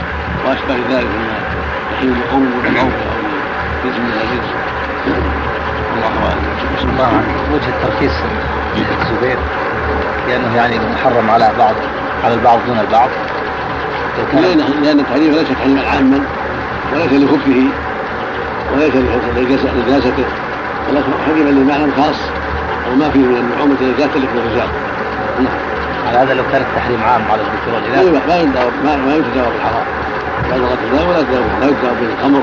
واشباه 0.45 0.75
ذلك 0.89 1.07
مما 1.07 1.39
يحل 1.93 2.12
لقوم 2.19 2.41
من 2.41 2.71
العوف 2.71 2.93
أو 2.93 3.17
جنس 3.83 3.97
من 3.97 4.12
الله 5.95 6.25
أعلم. 6.25 6.89
الله 6.89 7.23
وجه 7.53 7.69
الترخيص 7.69 8.12
الزبير 9.01 9.38
لأنه 10.28 10.56
يعني 10.56 10.80
محرم 10.80 11.30
على 11.30 11.52
بعض 11.60 11.76
على 12.23 12.34
البعض 12.34 12.60
دون 12.67 12.80
البعض. 12.80 13.10
لأن 14.84 15.00
التحريم 15.00 15.32
ليس 15.32 15.50
تحريما 15.50 15.82
عاما 15.88 16.19
وليس 16.93 17.13
لخبثه 17.13 17.63
وليس 18.73 18.95
لنجاسته 19.76 20.26
ولكن 20.89 21.12
حرم 21.26 21.47
لمعنى 21.47 21.91
خاص 21.97 22.15
أو 22.88 22.95
ما 22.95 23.10
فيه 23.10 23.19
من 23.19 23.38
النعومة 23.38 23.76
التي 23.82 24.08
تلف 24.08 24.30
الرجال 24.36 24.67
نعم. 25.39 25.54
على 26.08 26.17
هذا 26.17 26.34
لو 26.34 26.43
كان 26.52 26.62
التحريم 26.62 27.04
عام 27.04 27.21
على 27.32 27.41
الذكور 27.41 27.73
والإناث 27.73 28.28
ما 28.28 28.41
يتجاوب 28.41 28.73
ما, 28.84 28.95
ما 28.95 29.15
يتجاوب 29.15 29.54
بالحرام 29.54 29.86
لا 30.50 30.56
يتجاوب 30.56 31.10
ولا 31.10 31.19
يتجاوب 31.19 31.45
لا 31.62 31.67
يتجاوب 31.67 31.97
بالخمر 32.02 32.41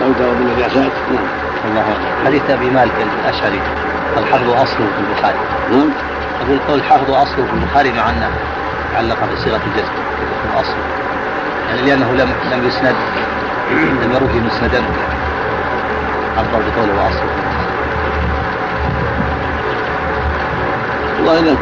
لا 0.00 0.06
يتجاوب 0.06 0.34
بالنجاسات. 0.38 0.92
نعم. 1.12 1.26
الله 1.70 1.84
حديث 2.26 2.42
أبي 2.50 2.70
مالك 2.70 2.92
الأشعري. 3.24 3.60
الحفظ 4.18 4.50
أصله 4.50 4.86
في 4.96 5.00
البخاري. 5.00 5.38
نعم. 5.72 5.90
أقول 6.42 6.58
قول 6.68 6.78
الحافظ 6.78 7.10
أصله 7.10 7.46
في 7.46 7.52
البخاري 7.52 7.92
مع 7.92 8.10
أنه 8.10 8.30
علق 8.96 9.32
بصيغة 9.32 9.60
الجزم 9.66 9.92
أصله 10.56 10.84
يعني 11.68 11.82
لأنه 11.82 12.12
لم 12.12 12.28
لم 12.52 12.66
يسند 12.66 12.94
لم 14.02 14.12
يروه 14.12 14.30
مسندا. 14.46 14.82
عبر 16.38 16.62
بقوله 16.76 17.08
أصله 17.08 17.30
والله 21.18 21.40
إذا 21.40 21.56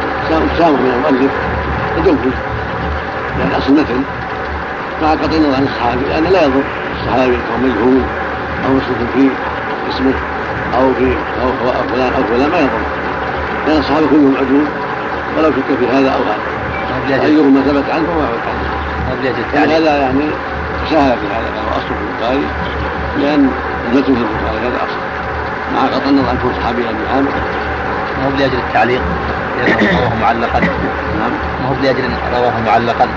سامح 0.59 0.79
من 0.79 0.91
المؤلف 0.95 1.31
يجوز 1.97 2.33
يعني 3.39 3.57
أصل 3.57 3.73
متن 3.73 4.03
مع 5.01 5.11
قطع 5.11 5.35
النظر 5.35 5.55
عن 5.55 5.63
الصحابي 5.63 6.05
لأنه 6.09 6.29
لا 6.29 6.43
يضر 6.43 6.63
الصحابي 7.01 7.35
أو 7.35 7.57
مجهول 7.57 8.01
أو 8.65 8.73
مسلم 8.73 9.07
في 9.13 9.29
اسمه 9.89 10.13
أو 10.75 10.93
في 10.93 11.15
أو 11.41 11.51
فلان 11.91 12.13
أو 12.13 12.23
فلان 12.23 12.49
ما 12.49 12.59
يضر. 12.59 13.02
لأن 13.67 13.77
الصحابة 13.77 14.07
كلهم 14.07 14.35
عدول 14.37 14.65
ولو 15.37 15.51
شك 15.51 15.77
في 15.79 15.87
هذا 15.87 16.09
أو 16.09 16.19
هذا. 16.23 17.23
أيهما 17.25 17.61
ثبت 17.61 17.89
عنه. 17.93 18.05
فهو 18.07 19.23
ثبت 19.23 19.57
عنه 19.57 19.77
هذا 19.77 19.97
يعني 19.97 20.29
سهل 20.89 21.17
في 21.17 21.27
هذا 21.27 21.47
هو 21.65 21.71
أصل 21.71 21.87
في 21.87 21.93
البخاري 22.11 22.45
لأن 23.21 23.49
المتن 23.91 24.15
في 24.15 24.21
البخاري 24.21 24.59
هذا 24.67 24.77
أصل. 24.77 24.99
مع 25.75 25.81
قطع 25.85 26.09
النظر 26.09 26.29
عن 26.29 26.37
كون 26.41 26.53
صحابي 26.61 26.81
أبي 26.89 27.07
عامر 27.15 27.31
ما 28.19 28.25
هو 28.27 28.31
لأجل 28.39 28.57
التعليق 28.67 29.01
لأنه 29.57 29.99
رواه 29.99 30.15
معلقا. 30.21 30.59
نعم. 30.59 31.31
ما 31.63 31.69
هو 31.69 31.73
لأجل 31.83 32.03
رواه 32.33 32.53
معلقا. 32.65 33.07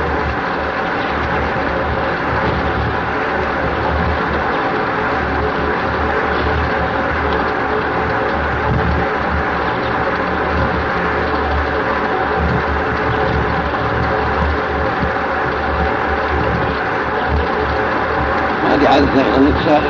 عادة 18.87 19.37
النساء 19.37 19.83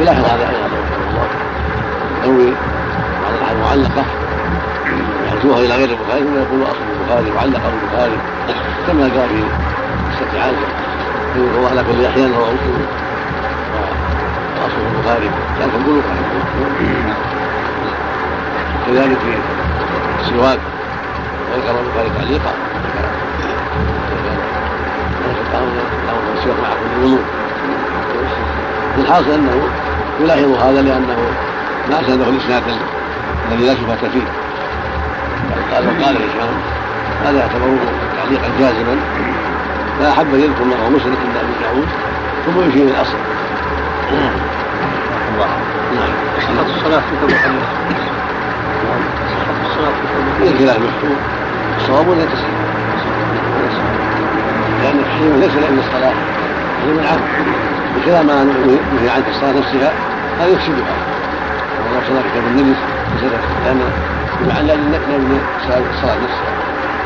يلاحظ 0.00 0.24
هذا 0.24 0.48
أيضا 0.48 0.68
يروي 2.24 2.52
معلقة 3.64 4.04
يحدثوها 5.26 5.58
إلى 5.58 5.74
غير 5.74 5.88
البخاري 5.90 6.24
ثم 6.24 6.36
يقول 6.36 6.62
أصل 6.62 6.78
البخاري 7.00 7.30
معلقة 7.30 7.72
البخاري 7.82 8.18
كما 8.86 9.02
قال 9.02 9.28
في 9.28 9.42
قصة 10.10 10.42
عائشة 10.42 10.68
الله 11.36 11.70
على 11.70 11.82
كل 11.82 12.04
أحيان 12.04 12.32
رواه 12.32 12.50
مسلم 12.50 12.86
وأصل 14.56 14.96
البخاري 14.96 15.30
كان 15.58 15.70
في 15.70 15.76
البلوغ 15.76 16.02
كذلك 18.86 19.18
في 19.18 19.38
السواك 20.22 20.58
وذكر 21.52 21.80
البخاري 21.80 22.10
تعليقا 22.18 22.52
السواك 26.38 26.56
مع 26.62 26.68
كل 26.68 27.04
وضوء 27.04 27.20
الحاصل 28.98 29.30
أنه 29.30 29.68
يلاحظ 30.20 30.62
هذا 30.62 30.82
لأنه 30.82 31.16
ما 31.90 32.00
اسنده 32.00 32.28
الإسناد 32.28 32.62
الذي 33.52 33.66
لا 33.66 33.74
شبهة 33.74 34.10
فيه. 34.12 34.26
قال 35.74 35.84
وقال 35.86 36.16
الاسلام 36.16 36.48
هذا 37.24 37.38
يعتبره 37.38 37.78
تعليقا 38.16 38.48
جازما. 38.58 38.96
لا 40.00 40.10
أحب 40.10 40.34
أن 40.34 40.40
يذكر 40.40 40.62
هو 40.62 40.90
مسند 40.90 41.16
عند 41.26 41.36
أبي 41.36 41.54
داود 41.62 41.88
ثم 42.46 42.68
يشير 42.68 42.86
الأصل. 42.86 43.18
الله 45.34 45.46
نعم. 45.94 46.08
صحة 46.40 46.66
الصلاة 46.76 47.00
في 47.00 47.12
الصلاة 49.66 49.92
في 50.38 50.48
الخلاف 50.48 50.76
مشهور 50.76 51.16
الصواب 51.80 52.08
لا 52.18 52.24
تصح 52.24 52.48
لأن 54.82 54.98
التحريم 54.98 55.40
ليس 55.40 55.54
لأن 55.54 55.78
الصلاة 55.78 56.12
تحريم 56.78 56.98
عام. 57.06 57.20
بخلاف 57.96 58.24
ما 58.24 58.44
نهي 58.44 59.08
عنه 59.08 59.24
الصلاه 59.30 59.52
نفسها 59.52 59.92
هذا 60.40 60.48
يفسدها 60.48 60.96
صلى 62.08 62.22
كتاب 62.30 62.46
النجس 62.46 62.78
فسدت 63.16 63.40
لأن 63.64 63.80
بمعنى 64.40 64.66
لأن 64.66 65.40
الصلاه 65.60 66.16
نفسها 66.16 66.52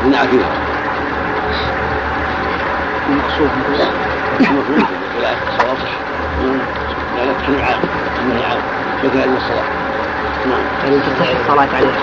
منع 0.05 0.25
فيها 0.25 0.49
المقصود 3.09 3.49
المفروض 4.39 4.83
الصواب 5.47 5.77
لأن 7.17 7.29
التحريم 7.29 7.61
عام 7.61 7.79
النهي 8.23 8.45
عام 8.45 8.61
مثل 9.03 9.17
ان 9.17 9.35
الصلاه 9.37 9.81
نعم. 10.49 10.61
يعني 10.83 10.99
تصح 10.99 11.29
الصلاة 11.39 11.75
عليه 11.77 11.93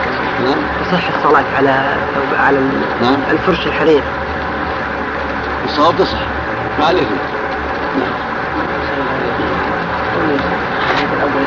نعم. 0.45 0.59
تصح 0.85 1.17
الصلاة 1.17 1.45
على 1.57 1.97
على 2.39 2.59
نعم. 3.03 3.17
الفرش 3.31 3.67
الحرير؟ 3.67 4.03
الصواب 5.65 5.95
تصح. 5.99 6.19
مع 6.81 6.91
الاثم 6.91 7.15
نعم. 7.99 8.28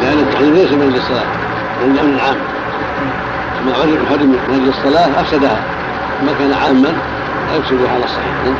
لأن 0.02 0.20
التحريم 0.20 0.54
ليس 0.54 0.72
من 0.72 0.82
أجل 0.82 0.98
الصلاة 0.98 1.26
من 1.82 2.00
أمر 2.00 2.22
عام. 2.22 2.38
ما 3.66 3.74
حرم 4.10 4.30
من 4.50 4.54
أجل 4.54 4.70
الصلاة 4.70 5.22
أفسدها. 5.22 5.60
ما 6.26 6.32
كان 6.40 6.54
عاما 6.54 6.92
لا 7.48 7.56
يفسدها 7.58 7.92
على 7.94 8.04
الصحيح. 8.04 8.36
نعم. 8.46 8.56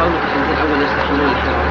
قولك 0.00 0.22
الأول 0.52 0.82
يستحلون 0.82 1.28
الحرام 1.34 1.68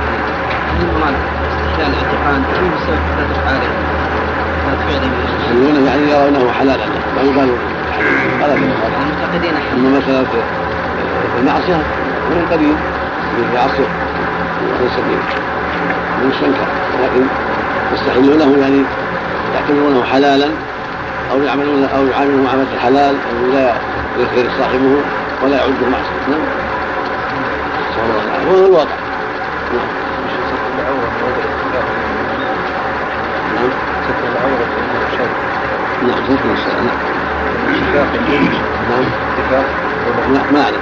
المراد 0.81 1.15
استحلال 1.51 1.91
اعتقاد. 1.99 2.41
أم 2.59 2.71
بسبب 2.75 2.99
ثلاث 3.15 3.29
أفعاله 3.37 3.69
يقولون 5.51 5.85
يعني 5.85 6.03
يرونه 6.11 6.51
حلالا. 6.51 6.85
ما 7.15 7.21
يقال 7.21 7.49
المعتقدين 8.41 9.53
أما 9.73 9.99
مسألة 9.99 10.25
المعصية 11.39 11.75
من 12.29 12.47
قديم. 12.51 12.77
في 13.51 13.57
عصر 13.57 13.83
ليس 14.81 14.97
من 16.21 16.31
الشنكر 16.31 16.67
ولكن 16.93 17.23
يستحلونه 17.93 18.57
يعني 18.61 18.83
يعتبرونه 19.55 20.03
حلالا 20.03 20.49
أو 21.31 21.43
يعملون 21.43 21.83
أو 21.83 22.07
يعاملونه 22.07 22.43
معاملة 22.43 22.67
الحلال 22.73 23.15
أو 23.15 23.53
لا 23.53 23.73
يخير 24.19 24.49
صاحبه 24.59 24.95
ولا 25.43 25.57
يعده 25.57 25.89
معصيه 25.91 26.27
نعم. 26.29 26.41
هو 28.49 28.65
الواقع. 28.65 28.95
نعم. 29.73 29.87
نعم. 33.55 33.69
ستر 34.03 34.27
العورة 34.35 34.67
نعم 36.07 36.23
ستر 36.25 36.53
الشيء 36.53 36.73
نعم. 36.73 36.97
نعم. 40.33 40.53
ما 40.53 40.63
أعرف. 40.63 40.81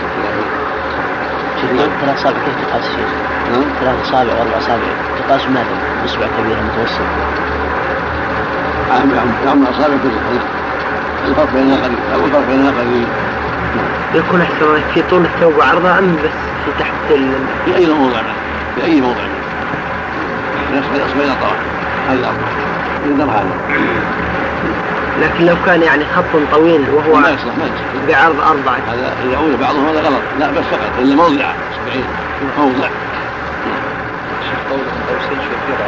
نعم 1.75 1.89
ثلاث 2.01 2.19
اصابع 2.19 2.37
كيف 2.37 2.69
تقاس 2.69 2.83
شيخ؟ 2.83 3.09
نعم. 3.51 3.63
ثلاث 3.81 4.07
اصابع 4.07 4.33
واربع 4.33 4.57
اصابع 4.57 5.14
تقاس 5.27 5.41
ماذا؟ 5.47 6.05
اصبع 6.05 6.27
كبير 6.37 6.57
متوسط 6.63 7.01
عام 9.47 9.63
الاصابع 9.63 9.95
كلها 10.03 10.41
الفرق 11.27 11.53
بينها 11.53 11.77
قليل 11.77 11.97
أو 12.13 12.25
الفرق 12.25 12.47
بينها 12.47 12.71
قليل 12.71 13.07
يكون 14.15 14.41
احسن 14.41 14.81
في 14.93 15.01
طول 15.09 15.25
الثوب 15.25 15.57
وعرضه 15.57 15.99
أم 15.99 16.15
بس 16.15 16.29
في 16.65 16.71
تحت 16.79 16.93
ال... 17.11 17.31
في 17.65 17.75
أي 17.75 17.85
موضع؟ 17.85 18.21
في 18.75 18.83
أي 18.83 19.01
موضع؟ 19.01 19.23
يصبح 20.73 21.05
يصبح 21.05 21.23
إلى 21.23 21.35
طرف 21.41 21.59
هذه 22.09 22.19
الاربعه 22.19 22.49
يقدر 23.05 23.23
هذا. 23.23 23.55
لكن 25.21 25.45
لو 25.45 25.55
كان 25.65 25.81
يعني 25.81 26.05
خط 26.15 26.55
طويل 26.55 26.81
وهو 26.93 27.15
ما 27.15 27.29
يصلح 27.29 27.57
ما 27.57 27.65
يصلح. 27.65 28.07
بعرض 28.07 28.39
أربعة. 28.39 28.77
هذا 28.93 29.13
يعود 29.31 29.59
بعضهم 29.59 29.87
هذا 29.87 30.01
غلط. 30.01 30.21
لا 30.39 30.51
بس 30.51 30.65
فقط. 30.71 30.99
إلا 30.99 31.15
موضع. 31.15 31.45
اصبعين 31.73 32.05
موضع. 32.57 32.87
قول 34.69 34.79
أو 34.79 35.19
سجن 35.21 35.37
كثيرة 35.37 35.87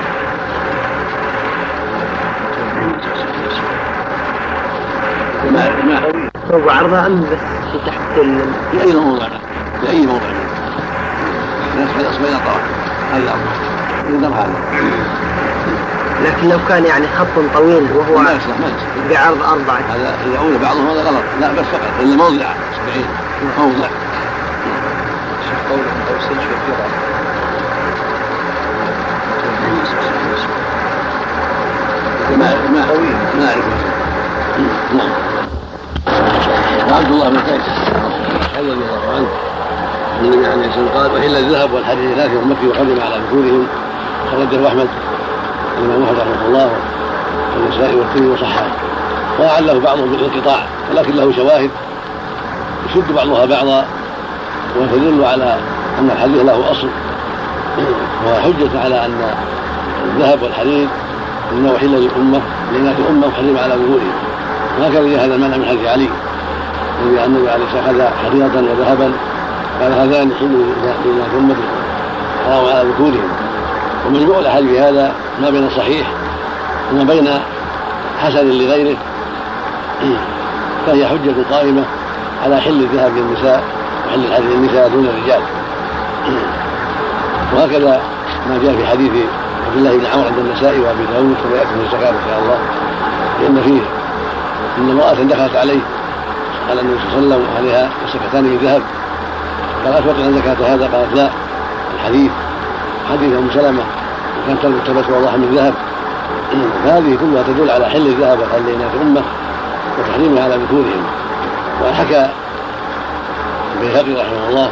ما 5.51 5.69
ما 5.85 6.29
ثوب 6.49 6.65
وعرضه 6.65 7.05
أم 7.05 7.21
بس؟ 7.21 7.37
في 7.71 7.79
تحت. 7.85 7.99
في 8.71 8.83
أي 8.83 8.93
موضع؟ 8.93 9.27
في 9.81 9.89
أي 9.89 10.05
موضع؟ 10.05 10.29
يصبح 11.99 12.27
إلى 12.27 12.37
طرف 12.45 12.63
الاربعه 13.15 13.57
يقدر 14.09 14.27
هذا. 14.27 14.59
لكن 16.25 16.49
لو 16.49 16.57
كان 16.69 16.85
يعني 16.85 17.07
خط 17.07 17.53
طويل 17.53 17.87
وهو 17.95 18.17
ما 18.17 18.31
يصلح 18.31 18.59
ما 18.59 18.67
يصلح. 18.67 19.09
بعرض 19.09 19.41
أربعة 19.41 19.79
هذا 19.95 20.15
يعود 20.33 20.61
بعضهم 20.61 20.87
هذا 20.87 21.01
غلط. 21.01 21.23
لا 21.41 21.51
بس 21.51 21.65
فقط. 21.65 21.89
الا 21.99 22.15
موضع 22.15 22.45
أصبعين. 22.73 23.05
موضع. 23.59 23.87
قول 25.69 25.79
أو 25.79 26.19
سجن 26.21 26.35
كثيرة 26.35 27.16
ما 32.37 32.55
ما 32.73 32.85
ما 33.39 33.47
اعرف 33.47 33.65
نعم 34.93 35.09
وعبد 36.91 37.11
الله 37.11 37.29
بن 37.29 37.37
قيس 37.37 37.61
رضي 38.57 38.71
الله 38.71 39.15
عنه 39.15 39.27
النبي 40.21 40.47
عليه 40.47 40.67
الصلاه 40.67 40.83
والسلام 40.83 41.03
قال 41.03 41.11
والا 41.11 41.39
الذهب 41.39 41.73
والحديد 41.73 42.17
لا 42.17 42.29
في 42.29 42.39
امتي 42.39 42.67
وحرم 42.67 42.99
على 43.01 43.21
ذكورهم 43.27 43.67
خرجه 44.31 44.67
احمد 44.67 44.87
الامام 45.77 46.03
احمد 46.03 46.19
رحمه 46.19 46.47
الله 46.47 46.71
والنسائي 47.55 47.95
والترمذي 47.95 48.29
وصححه 48.31 48.67
وأعله 49.39 49.79
بعضهم 49.79 50.11
بالانقطاع 50.11 50.65
ولكن 50.91 51.15
له 51.15 51.33
شواهد 51.35 51.69
يشد 52.89 53.11
بعضها 53.11 53.45
بعضا 53.45 53.85
وتدل 54.79 55.23
على 55.25 55.57
ان 55.99 56.09
الحديث 56.11 56.41
له 56.45 56.71
أصل 56.71 56.89
وحجة 58.27 58.79
على 58.83 59.05
أن 59.05 59.35
الذهب 60.05 60.41
والحديد 60.41 60.89
انه 61.51 61.77
حل 61.77 61.87
للامه 61.87 62.41
لاناث 62.73 62.99
الأمة 62.99 63.27
وحرم 63.27 63.57
على 63.57 63.73
ظهورهم. 63.73 64.13
وهكذا 64.79 65.25
هذا 65.25 65.35
المنع 65.35 65.57
من 65.57 65.65
حديث 65.65 65.87
علي 65.87 66.09
الذي 67.03 67.25
النبي 67.25 67.49
عليه 67.49 67.65
الصلاه 67.65 67.87
والسلام 67.87 68.07
أخذ 68.07 68.25
حديضا 68.25 68.71
وذهبا. 68.71 69.11
قال 69.81 69.93
هذان 69.93 70.31
حل 70.39 70.65
لاناث 71.05 71.35
امتي 71.37 71.61
حرام 72.45 72.65
على 72.65 72.89
ذكورهم 72.89 73.29
ومجموع 74.07 74.39
الأحاديث 74.39 74.81
هذا 74.81 75.11
ما 75.41 75.49
بين 75.49 75.69
صحيح 75.69 76.07
وما 76.91 77.03
بين 77.03 77.29
حسن 78.19 78.49
لغيره. 78.49 78.97
فهي 80.87 81.07
حجة 81.07 81.33
قائمة 81.51 81.83
على 82.43 82.61
حل 82.61 82.81
الذهب 82.81 83.11
للنساء 83.17 83.63
وحل 84.07 84.25
الحديث 84.25 84.51
للنساء 84.51 84.89
دون 84.89 85.05
الرجال. 85.05 85.41
وهكذا 87.55 88.01
ما 88.49 88.59
جاء 88.63 88.75
في 88.75 88.87
حديث 88.87 89.11
عبد 89.77 89.85
الله 89.85 89.97
بن 89.97 90.05
عمرو 90.05 90.27
عند 90.27 90.37
النساء 90.37 90.79
وأبي 90.79 91.05
داود 91.13 91.35
كما 91.43 91.57
يأتي 91.57 91.69
في 91.69 91.85
الزكاة 91.85 92.09
إن 92.09 92.21
شاء 92.29 92.39
الله. 92.39 92.59
لأن 93.41 93.61
فيه 93.63 93.81
إن 94.77 94.89
امرأة 94.89 95.13
دخلت 95.13 95.55
عليه 95.55 95.79
قال 96.69 96.79
النبي 96.79 96.99
صلى 96.99 97.19
الله 97.19 97.35
عليه 97.35 97.45
وسلم 97.45 97.57
عليها 97.57 97.89
مسكتان 98.07 98.43
من 98.43 98.57
ذهب. 98.63 98.81
قال 99.85 99.93
أتوقع 99.93 100.31
زكاه 100.31 100.75
هذا 100.75 100.89
قالت 100.93 101.15
لا 101.15 101.29
الحديث 101.95 102.31
حديث 103.11 103.33
أم 103.33 103.49
سلمة. 103.53 103.83
وكانت 104.43 104.87
تلبس 104.87 105.09
والله 105.09 105.37
من 105.37 105.55
ذهب. 105.55 105.73
فهذه 106.83 107.17
كلها 107.21 107.43
تدل 107.43 107.71
على 107.71 107.89
حل 107.89 108.07
الذهب 108.07 108.39
وحل 108.39 108.65
لإناث 108.65 108.95
الأمة 108.95 109.21
وتحريمها 109.99 110.43
على 110.43 110.55
ذكورهم. 110.55 111.03
وحكى 111.83 112.29
البيهقي 113.75 114.13
رحمه 114.21 114.49
الله 114.49 114.69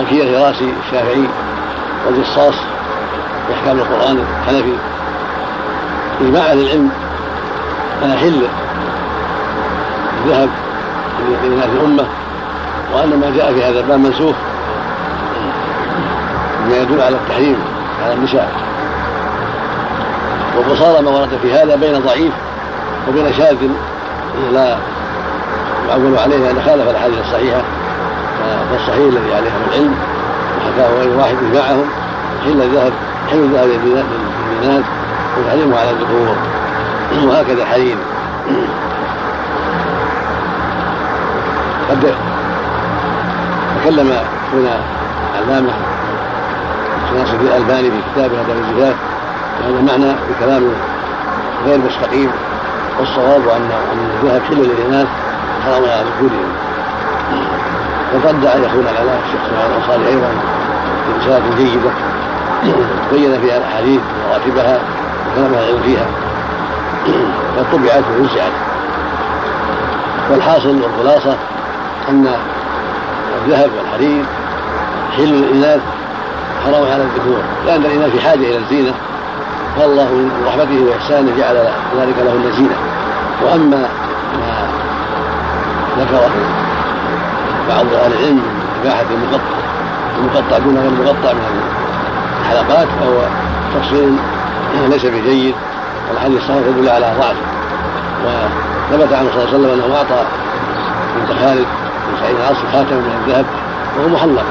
وكيل 0.00 0.28
الهراسي 0.28 0.72
الشافعي 0.86 1.24
والجصاص 2.06 2.54
في 3.50 3.56
أحكام 3.56 3.78
القرآن 3.78 4.24
الحنفي. 4.42 4.74
إجماع 6.20 6.42
أهل 6.42 6.60
العلم 6.60 6.90
على 8.02 8.16
حل 8.16 8.42
الذهب 10.24 10.48
لإناث 11.42 11.68
الأمة 11.74 12.06
وأن 12.94 13.20
ما 13.20 13.32
جاء 13.36 13.52
في 13.52 13.64
هذا 13.64 13.80
الباب 13.80 14.00
منسوخ. 14.00 14.34
مما 16.66 16.76
يدل 16.76 17.00
على 17.00 17.16
التحريم 17.16 17.56
على 18.04 18.12
النساء. 18.12 18.50
وقصارى 20.58 21.02
ما 21.02 21.10
ورد 21.10 21.38
في 21.42 21.52
هذا 21.54 21.76
بين 21.76 22.00
ضعيف 22.00 22.32
وبين 23.08 23.32
شاذ 23.32 23.56
لا 24.52 24.76
يعول 25.88 26.18
عليه 26.18 26.50
أن 26.50 26.62
خالف 26.66 26.90
الأحاديث 26.90 27.18
الصحيحة. 27.20 27.62
فالصحيح 28.70 29.06
الذي 29.06 29.34
عليه 29.34 29.50
العلم 29.68 29.94
وحكاه 30.58 30.98
غير 30.98 31.18
واحد 31.18 31.34
إجماعهم 31.34 31.84
حل 32.44 32.62
الذهب 32.62 32.92
حل 33.30 33.38
الذهب 33.38 33.68
للبنات 33.68 34.84
وتحريمه 35.38 35.78
على 35.80 35.90
الذكور 35.90 36.36
وهكذا 37.24 37.62
الحريم 37.62 37.98
قد 41.90 42.14
تكلم 43.82 44.12
هنا 44.52 44.80
علامة 45.36 45.72
ناصر 47.18 47.34
الألباني 47.40 47.90
في 47.90 47.96
كتابه 48.12 48.40
هذا 48.40 48.52
الزفاف 48.52 48.94
وهذا 49.60 49.80
معنى 49.80 50.14
بكلام 50.30 50.62
غير 51.66 51.78
مستقيم. 51.78 52.30
والصواب 52.98 53.48
ان 53.48 53.70
أن 53.92 54.10
الذهب 54.22 54.42
حل 54.48 54.56
للاناث 54.56 55.06
حرام 55.64 55.82
على 55.82 56.04
ذكورهم 56.10 56.50
وقد 58.14 58.40
دعا 58.40 58.54
يخون 58.54 58.86
على 58.86 59.18
الشيخ 59.26 59.40
سبحانه 59.50 59.76
الانصاري 59.76 60.08
أيضا 60.08 60.28
رساله 61.20 61.56
جيدة. 61.56 61.90
بين 63.12 63.40
فيها 63.40 63.56
الأحاديث 63.56 64.00
ومراتبها 64.00 64.80
وكلام 65.32 65.52
العلم 65.52 65.82
فيها. 65.82 66.06
قد 67.58 67.64
طبعت 67.72 68.04
ووسعت. 68.18 68.52
والحاصل 70.30 70.82
والخلاصة 70.82 71.36
أن 72.08 72.34
الذهب 73.44 73.70
والحرير 73.78 74.24
حل 75.16 75.24
للإناث 75.24 75.80
حرام 76.64 76.84
على 76.92 77.02
الذكور. 77.02 77.42
لأن 77.66 77.84
الإناث 77.84 78.10
في 78.10 78.20
حاجة 78.20 78.38
إلى 78.38 78.56
الزينة. 78.56 78.92
فالله 79.76 80.04
من 80.04 80.44
رحمته 80.46 80.84
وإحسانه 80.90 81.32
جعل 81.38 81.56
ذلك 81.96 82.14
لهن 82.18 82.52
زينة. 82.56 82.76
وأما 83.44 83.88
ما 84.38 84.68
ذكره 85.98 86.30
بعض 87.68 87.86
أهل 87.94 88.12
العلم 88.12 88.36
من 88.36 88.80
اباحه 88.82 89.04
المقطع 89.10 89.60
المقطع 90.18 90.58
دون 90.58 90.78
غير 90.78 90.88
المقطع 90.88 91.32
من 91.32 91.79
الحلقات 92.50 92.88
فهو 93.00 93.22
تفصيل 93.74 94.16
ليس 94.88 95.06
بجيد 95.06 95.54
والحديث 96.08 96.42
الصحيح 96.42 96.66
يدل 96.66 96.88
على 96.88 97.14
ضعف. 97.20 97.36
وثبت 98.24 99.12
عنه 99.12 99.30
صلى 99.30 99.42
الله 99.42 99.48
عليه 99.48 99.58
وسلم 99.58 99.70
أنه 99.70 99.96
أعطى 99.96 100.24
بنت 101.16 101.38
خالد 101.40 101.66
بن 102.08 102.20
سعيد 102.20 102.36
العاص 102.36 102.56
خاتما 102.72 102.98
من 102.98 103.22
الذهب 103.26 103.44
وهو 103.98 104.08
محلق. 104.08 104.44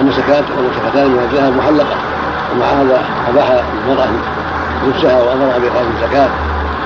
ومسكات 0.00 0.44
ومسكتان 0.58 1.10
من 1.10 1.28
الذهب 1.32 1.56
محلقة. 1.56 1.96
ومع 2.52 2.66
هذا 2.66 3.04
أباح 3.28 3.62
المرأة 3.86 4.08
لبسها 4.86 5.22
وامرها 5.22 5.58
باخراج 5.58 5.86
الزكاه 5.96 6.28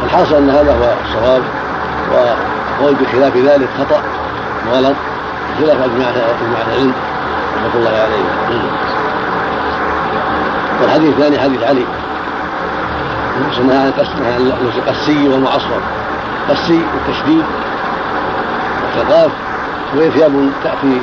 الحاصل 0.04 0.34
أن 0.34 0.50
هذا 0.50 0.72
هو 0.72 0.94
الصواب. 1.04 1.42
وقول 2.12 2.94
بخلاف 2.94 3.36
ذلك 3.36 3.68
خطأ 3.78 4.02
وغلط 4.66 4.96
خلاف 5.58 5.76
اجماع 5.84 6.08
اجماع 6.08 6.62
العلم. 6.68 6.92
رحمة 7.56 7.74
الله 7.74 7.90
عليه 7.90 8.85
والحديث 10.82 11.08
الثاني 11.08 11.38
حديث 11.38 11.62
علي. 11.62 11.84
سماها 13.56 13.92
قسي 14.88 15.28
ومعصفر 15.28 15.80
قسي 16.50 16.80
التشديد 16.94 17.44
والثقاف. 18.82 19.30
وهي 19.96 20.10
ثياب 20.10 20.50
تأتي 20.64 21.00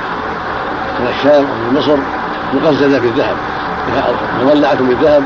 من 1.00 1.08
الشام 1.18 1.44
ومن 1.44 1.80
مصر. 1.80 1.98
مقززة 2.54 3.00
بالذهب. 3.00 3.36
مولعة 4.44 4.76
بالذهب. 4.76 5.24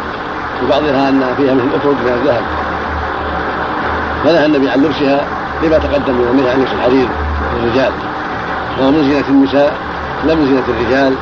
وبعضها 0.64 1.10
أن 1.10 1.24
فيها 1.38 1.54
مثل 1.54 1.64
الأفرد 1.64 1.96
من 2.06 2.20
الذهب. 2.22 2.44
فنهى 4.24 4.46
النبي 4.46 4.70
عن 4.70 4.80
لبسها 4.84 5.22
لما 5.64 5.78
تقدم 5.78 6.14
من 6.14 6.28
النهي 6.32 6.52
عن 6.52 6.60
لبس 6.60 6.72
الحرير 6.72 7.08
للرجال 7.56 7.92
وهو 8.80 8.92
من 8.92 9.04
زينة 9.04 9.28
النساء 9.30 9.74
لا 10.26 10.36
من 10.36 10.46
زينة 10.46 10.64
الرجال. 10.78 11.14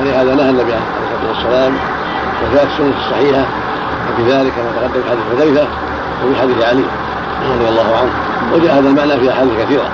ولهذا 0.00 0.34
نهى 0.34 0.50
النبي 0.50 0.72
عليه 0.72 0.82
الصلاة 1.02 1.28
والسلام 1.28 1.72
وجاءت 2.42 2.68
السنة 2.72 2.92
الصحيحة 2.98 3.46
وفي 4.12 4.32
ذلك 4.32 4.52
كما 4.52 4.70
تقدم 4.76 5.02
في 5.02 5.10
حديث 5.10 5.40
حذيفة 5.40 5.68
وفي 6.24 6.40
حديث 6.40 6.64
علي 6.64 6.84
رضي 7.54 7.68
الله 7.68 7.96
عنه. 7.96 8.10
وجاء 8.54 8.78
هذا 8.78 8.88
المعنى 8.88 9.20
في 9.20 9.32
أحاديث 9.32 9.52
كثيرة. 9.64 9.88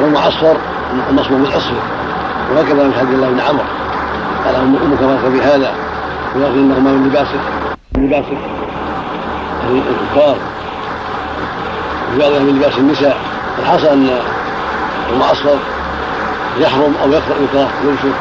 والمعصفر 0.00 0.56
المصموم 1.10 1.42
بالأصفر 1.42 1.76
وهكذا 2.52 2.84
من 2.84 2.94
حديث 2.98 3.14
الله 3.14 3.28
بن 3.28 3.40
عمرو 3.40 3.64
قال 4.44 4.54
أمك 4.54 5.02
مرت 5.02 5.32
بهذا؟ 5.32 5.74
ويغفر 6.36 6.54
إنهما 6.54 6.90
من 6.90 7.08
لباس 7.08 7.28
من 7.96 8.06
لباس 8.06 8.24
الكفار. 9.70 10.36
وبعضها 12.14 12.38
من 12.38 12.56
لباس 12.56 12.78
النساء. 12.78 13.16
الحاصل 13.58 13.86
أن 13.86 14.10
المعصفر 15.12 15.56
يحرم 16.58 16.94
أو 17.02 17.08
يكره 17.08 17.68
لبسه 17.84 18.12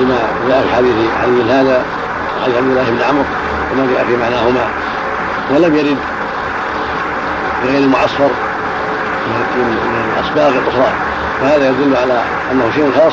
لما 0.00 0.18
جاء 0.48 0.62
في 0.62 0.74
حديث 0.74 0.94
علي 1.22 1.52
هذا 1.52 1.84
وحديث 2.40 2.56
عبد 2.56 2.66
الله 2.66 2.90
بن 2.90 3.02
عمرو 3.08 3.24
وما 3.72 3.92
جاء 3.92 4.04
في 4.04 4.16
معناهما 4.16 4.64
ولم 5.50 5.76
يرد 5.76 5.96
غير 7.64 7.78
المعصفر 7.78 8.30
من 9.56 10.12
الأصباغ 10.16 10.48
الأخرى 10.48 10.92
فهذا 11.40 11.68
يدل 11.68 11.96
على 11.96 12.22
أنه 12.52 12.70
شيء 12.74 12.92
خاص 12.96 13.12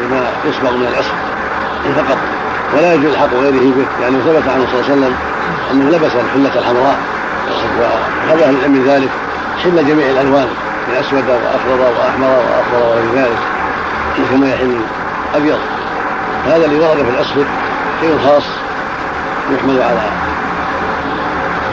بما 0.00 0.26
يصبغ 0.44 0.76
من 0.76 0.86
العصر 0.86 1.14
فقط. 1.96 2.18
ولا 2.76 2.94
يجوز 2.94 3.16
حق 3.16 3.34
غيره 3.34 3.74
به 3.76 3.86
لأنه 4.00 4.18
ثبت 4.18 4.48
عنه 4.48 4.66
صلى 4.66 4.80
الله 4.80 4.84
عليه 4.84 4.92
وسلم 4.92 5.14
أنه 5.70 5.90
لبس 5.90 6.12
الحلة 6.12 6.58
الحمراء 6.58 6.98
وخذ 7.50 8.42
أهل 8.42 8.56
العلم 8.56 8.84
ذلك 8.86 9.08
حل 9.64 9.88
جميع 9.88 10.10
الألوان 10.10 10.48
من 10.88 10.94
أسود 11.00 11.24
وأخضر 11.28 11.92
وأحمر 11.98 12.28
وأخضر 12.28 12.88
وغير 12.88 13.24
ذلك 13.24 13.38
كما 14.30 14.48
يحل 14.48 14.80
أبيض 15.34 15.58
هذا 16.46 16.64
اللي 16.64 16.78
ورد 16.78 16.96
في 16.96 17.10
الأسود 17.10 17.46
شيء 18.02 18.18
خاص 18.26 18.42
يحمل 19.54 19.82
على 19.82 20.00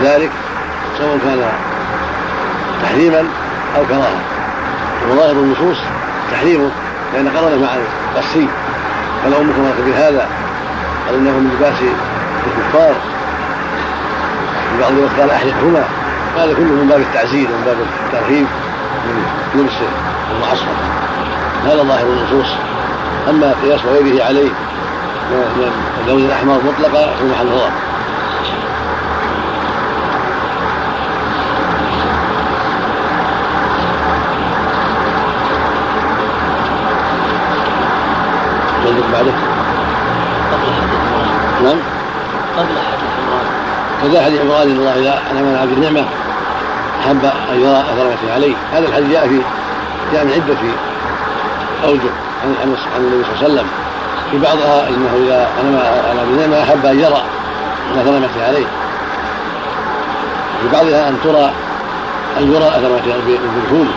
ذلك 0.03 0.31
سواء 0.97 1.17
كان 1.17 1.51
تحريما 2.83 3.19
أو 3.75 3.85
كراهة. 3.89 4.21
وظاهر 5.09 5.31
النصوص 5.31 5.77
تحريمه 6.31 6.69
لأن 7.13 7.27
قرن 7.29 7.61
مع 7.61 7.69
القسي 7.75 8.47
قال 9.23 9.33
أمك 9.33 9.55
ما 9.59 9.73
بهذا 9.85 10.27
قال 11.07 11.15
إنه 11.15 11.31
من 11.31 11.57
لباس 11.57 11.75
الكفار. 12.47 12.93
في 14.71 14.81
بعض 14.81 14.91
الوقت 14.91 15.19
قال 15.19 15.31
أحرقهما 15.31 15.83
هذا 16.37 16.53
كله 16.53 16.65
من 16.65 16.87
باب 16.89 17.01
التعزيز 17.01 17.47
ومن 17.49 17.63
باب 17.65 17.77
الترهيب 18.05 18.45
من 19.05 19.23
لبس 19.55 19.73
المعصر. 20.31 20.65
هذا 21.65 21.83
ظاهر 21.83 22.07
النصوص. 22.07 22.53
أما 23.29 23.55
قياس 23.63 23.81
غيره 23.85 24.25
عليه 24.25 24.49
اللون 25.31 26.25
الأحمر 26.25 26.53
مطلقا 26.53 27.15
في 27.15 27.23
محل 27.25 27.47
عندك 38.87 39.03
بعده؟ 39.13 39.31
قبل 40.51 40.65
حديث 40.73 40.99
عمران 41.09 41.63
نعم. 41.63 41.77
قبل 42.57 42.75
حديث 42.91 43.09
عمران 43.19 43.45
كذا 44.01 44.23
حديث 44.23 44.41
عمران 44.41 44.69
ان 44.69 44.77
الله 44.77 44.99
اذا 44.99 45.21
أنعم 45.31 45.47
على 45.47 45.57
عبد 45.57 45.71
النعمه 45.71 46.05
أحب 46.99 47.25
أن 47.25 47.59
يرى 47.59 47.81
أثر 47.81 48.31
عليه. 48.33 48.55
هذا 48.73 48.87
الحديث 48.87 49.09
جاء 49.11 49.27
في 49.27 49.41
جاء 50.13 50.25
من 50.25 50.31
عدة 50.31 50.57
أوجه 51.83 52.09
عن 52.43 52.55
عن 52.61 52.75
عن 52.95 53.01
النبي 53.01 53.23
صلى 53.23 53.33
الله 53.33 53.43
عليه 53.43 53.53
وسلم. 53.53 53.88
في 54.31 54.37
بعضها 54.37 54.87
إنه 54.89 55.09
إذا 55.25 55.49
انعم 55.61 56.19
عبد 56.19 56.31
النعمه 56.31 56.63
أحب 56.63 56.85
أن 56.85 56.99
يرى 56.99 57.23
اثر 57.95 58.11
نعمته 58.11 58.45
عليه. 58.47 58.65
في 60.61 60.67
بعضها 60.73 61.09
أن 61.09 61.17
ترى 61.23 61.51
أن 62.39 62.53
يرى 62.53 62.67
اثر 62.67 62.89
نعمته 62.89 63.13
بالدخول 63.27 63.87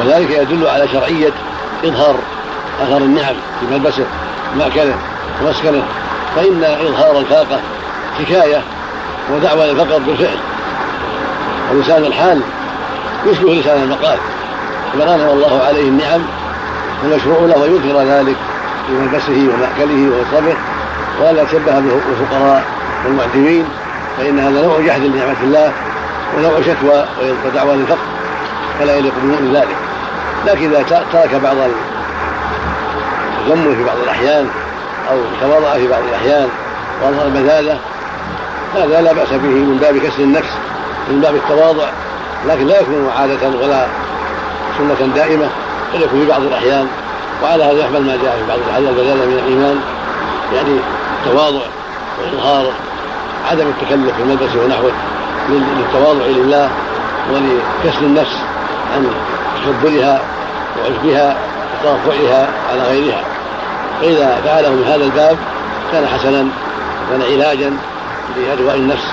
وذلك 0.00 0.30
يدل 0.30 0.66
على 0.66 0.88
شرعية 0.88 1.32
إظهار 1.84 2.14
أثر 2.82 2.96
النعم 2.96 3.34
في 3.60 3.74
ملبسه 3.74 4.04
مأكله 4.58 4.94
ومسكنه 5.42 5.82
فإن 6.36 6.64
إظهار 6.64 7.18
الفاقة 7.18 7.60
حكاية 8.18 8.62
ودعوة 9.32 9.66
للفقر 9.66 9.98
بالفعل. 9.98 10.38
ولسان 11.72 12.04
الحال 12.04 12.40
يشبه 13.26 13.54
لسان 13.54 13.82
المقال. 13.82 14.18
فمن 14.92 15.02
أنعم 15.02 15.28
الله 15.28 15.62
عليه 15.66 15.88
النعم 15.88 16.20
فالمشروع 17.02 17.38
له 17.38 17.66
أن 17.66 17.74
يظهر 17.74 18.02
ذلك 18.02 18.36
في 18.86 18.92
ملبسه 18.92 19.54
ومأكله 19.54 20.16
ومشربه 20.16 20.56
ولا 21.20 21.42
يتشبه 21.42 21.80
بالفقراء 21.80 22.64
والمعدمين 23.04 23.64
فإن 24.18 24.38
هذا 24.38 24.66
نوع 24.66 24.80
جحد 24.80 25.00
لنعمة 25.00 25.36
الله 25.42 25.72
ونوع 26.36 26.60
شكوى 26.60 27.06
ودعوة 27.46 27.74
للفقر 27.74 28.06
فلا 28.78 28.96
يليق 28.96 29.12
بمؤمن 29.22 29.52
ذلك. 29.54 29.76
لكن 30.46 30.74
إذا 30.74 31.04
ترك 31.12 31.34
بعض 31.34 31.56
التجمل 33.40 33.76
في 33.76 33.84
بعض 33.84 33.96
الأحيان 34.04 34.46
أو 35.10 35.16
تواضع 35.40 35.72
في 35.72 35.88
بعض 35.88 36.02
الأحيان 36.08 36.48
وأظهر 37.02 37.26
البذاله 37.26 37.78
هذا 38.74 39.00
لا 39.00 39.12
بأس 39.12 39.28
به 39.28 39.48
من 39.48 39.78
باب 39.80 39.98
كسر 39.98 40.22
النفس 40.22 40.50
من 41.10 41.20
باب 41.20 41.34
التواضع 41.34 41.88
لكن 42.48 42.66
لا 42.66 42.80
يكون 42.80 43.10
عادة 43.18 43.48
ولا 43.48 43.86
سنة 44.78 45.14
دائمة. 45.14 45.48
بل 45.94 46.02
يكون 46.02 46.20
في 46.20 46.26
بعض 46.26 46.42
الأحيان 46.42 46.86
وعلى 47.42 47.64
هذا 47.64 47.80
يحمل 47.80 48.02
ما 48.02 48.18
جاء 48.22 48.36
في 48.36 48.48
بعض 48.48 48.58
الأحيان 48.58 48.88
البذاله 48.88 49.26
من 49.26 49.38
الإيمان 49.44 49.80
يعني 50.54 50.78
التواضع 51.20 51.66
وإظهار 52.20 52.72
عدم 53.50 53.66
التكلف 53.66 54.16
في 54.16 54.22
الملبس 54.22 54.56
ونحوه 54.56 54.92
للتواضع 55.48 56.26
لله 56.26 56.70
ولكسر 57.32 58.00
النفس 58.00 58.36
عن 58.94 59.06
تكبرها 59.66 60.20
وعجبها 60.78 61.36
وترفعها 61.84 62.48
على 62.70 62.82
غيرها. 62.82 63.22
فإذا 64.00 64.40
فعله 64.44 64.70
من 64.70 64.84
هذا 64.84 65.04
الباب 65.04 65.36
كان 65.92 66.06
حسنا 66.06 66.46
وكان 67.08 67.22
علاجا 67.32 67.76
لأدواء 68.36 68.76
النفس. 68.76 69.06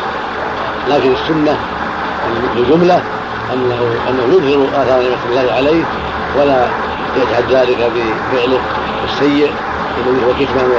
لكن 0.89 1.13
السنة 1.13 1.57
الجملة 2.57 3.01
أنه 3.53 3.95
أنه 4.09 4.33
يظهر 4.33 4.67
آثار 4.83 5.01
نعمة 5.01 5.17
الله 5.29 5.53
عليه 5.53 5.83
ولا 6.37 6.67
يجحد 7.17 7.43
ذلك 7.51 7.77
بفعله 7.77 8.59
السيء 9.05 9.51
الذي 9.97 10.25
هو 10.25 10.33
كتمان 10.33 10.71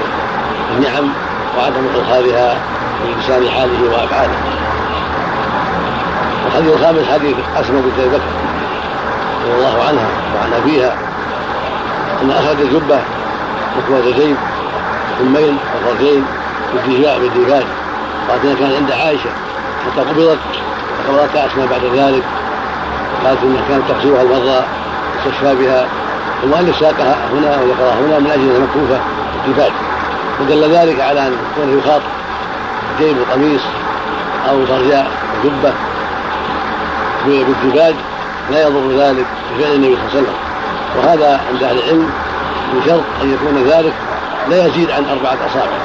النعم 0.77 1.13
وعدم 1.59 1.87
إظهارها 1.95 2.57
بلسان 3.05 3.51
حاله 3.51 3.93
وأفعاله. 3.93 4.35
الحديث 6.47 6.73
الخامس 6.73 7.09
حديث 7.13 7.37
أسماء 7.57 7.83
بنت 7.83 7.99
أبي 7.99 8.09
بكر 8.09 8.23
رضي 9.45 9.55
الله 9.55 9.85
عنها 9.89 10.09
وعن 10.37 10.53
أبيها 10.63 10.97
أن 12.23 12.31
أخذ 12.31 12.61
الجبة 12.61 13.01
مكوى 13.79 14.13
جيب 14.13 14.37
ثمين 15.19 15.57
وفرجين 15.75 16.25
بالديباج 16.75 17.21
بالديباج 17.21 17.65
قالت 18.29 18.45
إنها 18.45 18.55
كانت 18.55 18.77
عند 18.77 18.93
عائشة 18.93 19.31
حتى 19.87 20.01
قبضت 20.01 20.39
فقبضتها 21.07 21.47
أسماء 21.47 21.67
بعد 21.67 21.85
ذلك 21.85 22.23
قالت 23.25 23.43
إنها 23.43 23.63
كانت 23.69 23.83
تغسلها 23.89 24.23
المرضى 24.23 24.65
تستشفى 25.25 25.55
بها 25.55 25.87
المؤلف 26.43 26.81
ساقها 26.81 27.16
هنا 27.33 27.61
وذكرها 27.61 27.95
هنا 28.01 28.18
من 28.18 28.31
أجل 28.31 28.43
أنها 28.43 28.59
مكفوفه 28.59 29.01
بالديباج 29.35 29.73
ودل 30.41 30.77
ذلك 30.77 31.01
على 31.01 31.27
أن 31.27 31.37
كونه 31.57 31.79
يخاط 31.79 32.01
جيب 32.99 33.16
القميص 33.16 33.61
أو 34.51 34.66
فرجاء 34.66 35.11
جبه 35.45 35.73
بالديباج 37.27 37.95
لا 38.51 38.62
يضر 38.62 38.99
ذلك 38.99 39.27
بفعل 39.59 39.73
النبي 39.73 39.97
صلى 39.97 40.05
الله 40.05 40.11
عليه 40.11 40.21
وسلم. 40.21 40.35
وهذا 40.97 41.41
عند 41.53 41.62
أهل 41.62 41.79
العلم 41.79 42.11
بشرط 42.75 43.03
أن 43.23 43.35
يكون 43.35 43.64
ذلك 43.71 43.93
لا 44.51 44.66
يزيد 44.66 44.91
عن 44.91 45.05
أربعة 45.05 45.37
أصابع 45.47 45.77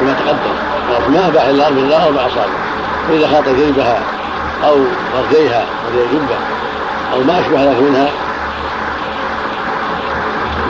كما 0.00 0.12
تقدم. 0.12 1.12
ما 1.12 1.28
أباح 1.28 1.44
إلا 1.44 1.66
أربع 1.66 2.06
أربع 2.06 2.26
أصابع. 2.26 2.52
فاذا 3.08 3.28
خاط 3.28 3.48
جيبها 3.48 4.00
أو 4.64 4.76
فرديها 5.12 5.64
وهي 5.86 6.04
جبة 6.12 6.36
أو 7.14 7.24
ما 7.24 7.40
أشبه 7.40 7.64
ذلك 7.64 7.82
منها 7.82 8.08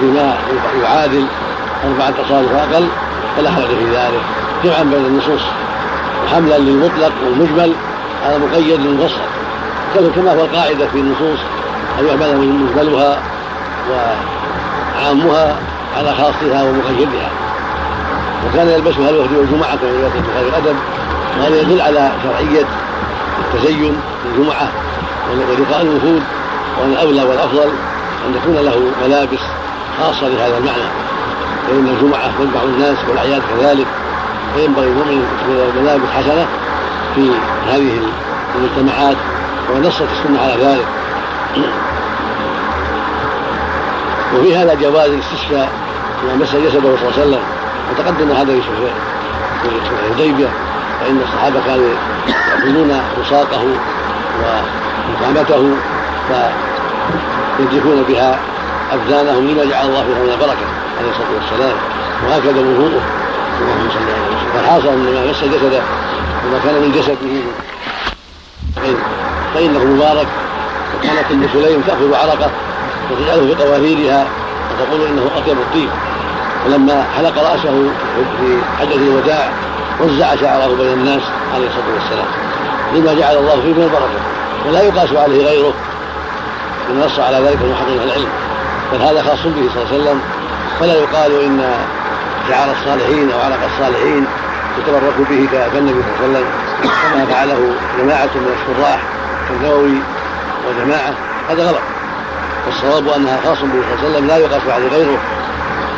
بما 0.03 0.37
يعادل 0.83 1.27
أربعة 1.85 2.11
تصارف 2.11 2.53
أقل 2.53 2.89
فلا 3.37 3.51
حرج 3.51 3.67
في 3.67 3.97
ذلك. 3.97 4.21
جمعا 4.65 4.83
بين 4.83 5.05
النصوص 5.05 5.41
وحملا 6.25 6.59
للمطلق 6.59 7.13
والمجمل 7.25 7.73
على 8.27 8.39
مقيد 8.39 8.81
للمفصل 8.81 9.21
كما 10.15 10.33
هو 10.33 10.45
القاعدة 10.45 10.87
في 10.87 10.99
النصوص 10.99 11.39
أن 11.99 12.07
يعمل 12.07 12.39
مجملها 12.39 13.19
وعامها 13.91 15.57
على 15.97 16.15
خاصها 16.15 16.63
ومقيدها. 16.63 17.31
وكان 18.47 18.69
يلبسها 18.69 19.11
الوفد 19.11 19.37
والجمعة 19.37 19.77
كما 19.77 19.91
يلبس 19.91 20.17
البخاري 20.17 20.49
الأدب 20.49 20.77
وهذا 21.39 21.61
يدل 21.61 21.81
على 21.81 22.13
شرعية 22.23 22.65
التزين 23.39 23.97
في 24.23 24.29
الجمعة 24.39 24.69
ولقاء 25.31 25.83
الوفود 25.83 26.23
وأن 26.81 26.93
الأولى 26.93 27.23
والأفضل 27.23 27.71
أن 28.27 28.35
تكون 28.41 28.55
له 28.55 28.91
ملابس 29.05 29.41
خاصة 30.01 30.29
لهذا 30.29 30.59
المعنى. 30.59 30.89
فإن 31.67 31.89
الجمعة 31.89 32.31
تنفع 32.39 32.63
الناس 32.63 32.99
والأعياد 33.09 33.43
كذلك. 33.51 33.87
فينبغي 34.55 34.87
المؤمن 34.87 35.27
يكون 35.43 35.83
ملابس 35.83 36.09
حسنة 36.17 36.47
في 37.15 37.31
هذه 37.67 38.01
المجتمعات 38.55 39.17
ونصت 39.75 40.03
السنة 40.03 40.41
على 40.41 40.65
ذلك. 40.65 40.87
وفي 44.35 44.57
هذا 44.57 44.75
جواز 44.75 45.11
الاستشفاء 45.11 45.69
ما 46.27 46.35
مس 46.35 46.57
جسده 46.57 46.81
صلى 46.81 46.89
الله 46.89 47.13
عليه 47.13 47.23
وسلم. 47.23 47.41
وتقدم 47.91 48.31
هذا 48.31 48.61
في 49.63 49.69
الحديبية؟ 50.07 50.49
فإن 51.01 51.21
الصحابة 51.23 51.61
كانوا 51.67 51.89
يأخذون 52.29 53.03
رساقه 53.21 53.65
ومقامته 54.41 55.77
فيدركون 57.59 58.03
بها 58.09 58.39
ابدانهم 58.93 59.49
لما 59.49 59.65
جعل 59.65 59.87
الله 59.87 60.03
فيها 60.03 60.19
من 60.19 60.31
البركة 60.33 60.67
عليه 60.99 61.11
الصلاة 61.11 61.33
والسلام. 61.41 61.77
وهكذا 62.27 62.61
وضوءه 62.61 63.03
اللهم 63.61 63.89
صل 63.91 64.09
على 64.13 64.53
فالحاصل 64.55 64.89
أن 64.89 65.15
ما 65.15 65.31
مس 65.31 65.45
جسده 65.45 65.83
وما 66.47 66.59
كان 66.65 66.75
من 66.75 66.93
جسده. 66.93 67.43
فإنه 69.55 69.85
مبارك. 69.85 70.27
وكانت 70.99 71.31
ام 71.33 71.49
سليم 71.53 71.81
تأخذ 71.87 72.15
عرقة 72.15 72.51
وتجعله 73.11 73.55
في 73.55 73.65
قواريرها 73.65 74.27
وتقول 74.71 75.07
إنه 75.07 75.31
أطيب 75.37 75.59
الطيب. 75.59 75.91
ولما 76.67 77.07
حلق 77.17 77.39
رأسه 77.39 77.91
في 78.41 78.59
حجة 78.79 78.95
الوداع 78.95 79.53
وزع 80.01 80.37
شعره 80.37 80.67
بين 80.67 80.93
الناس 80.93 81.23
عليه 81.55 81.67
الصلاة 81.67 81.95
والسلام. 81.95 82.27
لما 82.95 83.15
جعل 83.15 83.37
الله 83.37 83.61
فيه 83.63 83.73
من 83.73 83.83
البركة. 83.83 84.21
ولا 84.69 84.83
يقاس 84.83 85.13
عليه 85.13 85.47
غيره. 85.47 85.73
من 86.89 87.01
نص 87.01 87.19
على 87.19 87.37
ذلك 87.37 87.59
المحقق 87.63 88.03
العلم. 88.05 88.29
بل 88.93 89.03
هذا 89.03 89.23
خاص 89.23 89.43
به 89.47 89.69
صلى 89.75 89.83
الله 89.83 89.93
عليه 89.93 90.03
وسلم. 90.03 90.21
فلا 90.81 90.95
يقال 90.95 91.43
إن 91.43 91.75
شعار 92.49 92.69
الصالحين 92.81 93.31
أو 93.31 93.41
علق 93.41 93.59
الصالحين 93.73 94.27
يتبرك 94.79 95.15
به 95.31 95.49
كالنبي 95.75 96.03
صلى 96.19 96.27
الله 96.27 96.39
عليه 96.39 96.39
وسلم. 96.39 96.47
كما 97.13 97.27
فعله 97.27 97.73
جماعة 97.99 98.31
من 98.35 98.57
الشراح 98.57 99.01
كالنووي 99.49 99.99
وجماعة. 100.69 101.15
هذا 101.51 101.63
غلط. 101.63 101.81
والصواب 102.67 103.09
أنها 103.09 103.41
خاص 103.45 103.59
به 103.59 103.69
صلى 103.69 103.79
الله 103.95 103.99
عليه 103.99 104.11
وسلم 104.11 104.27
لا 104.27 104.37
يقاس 104.37 104.63
عليه 104.69 104.89
غيره. 104.89 105.19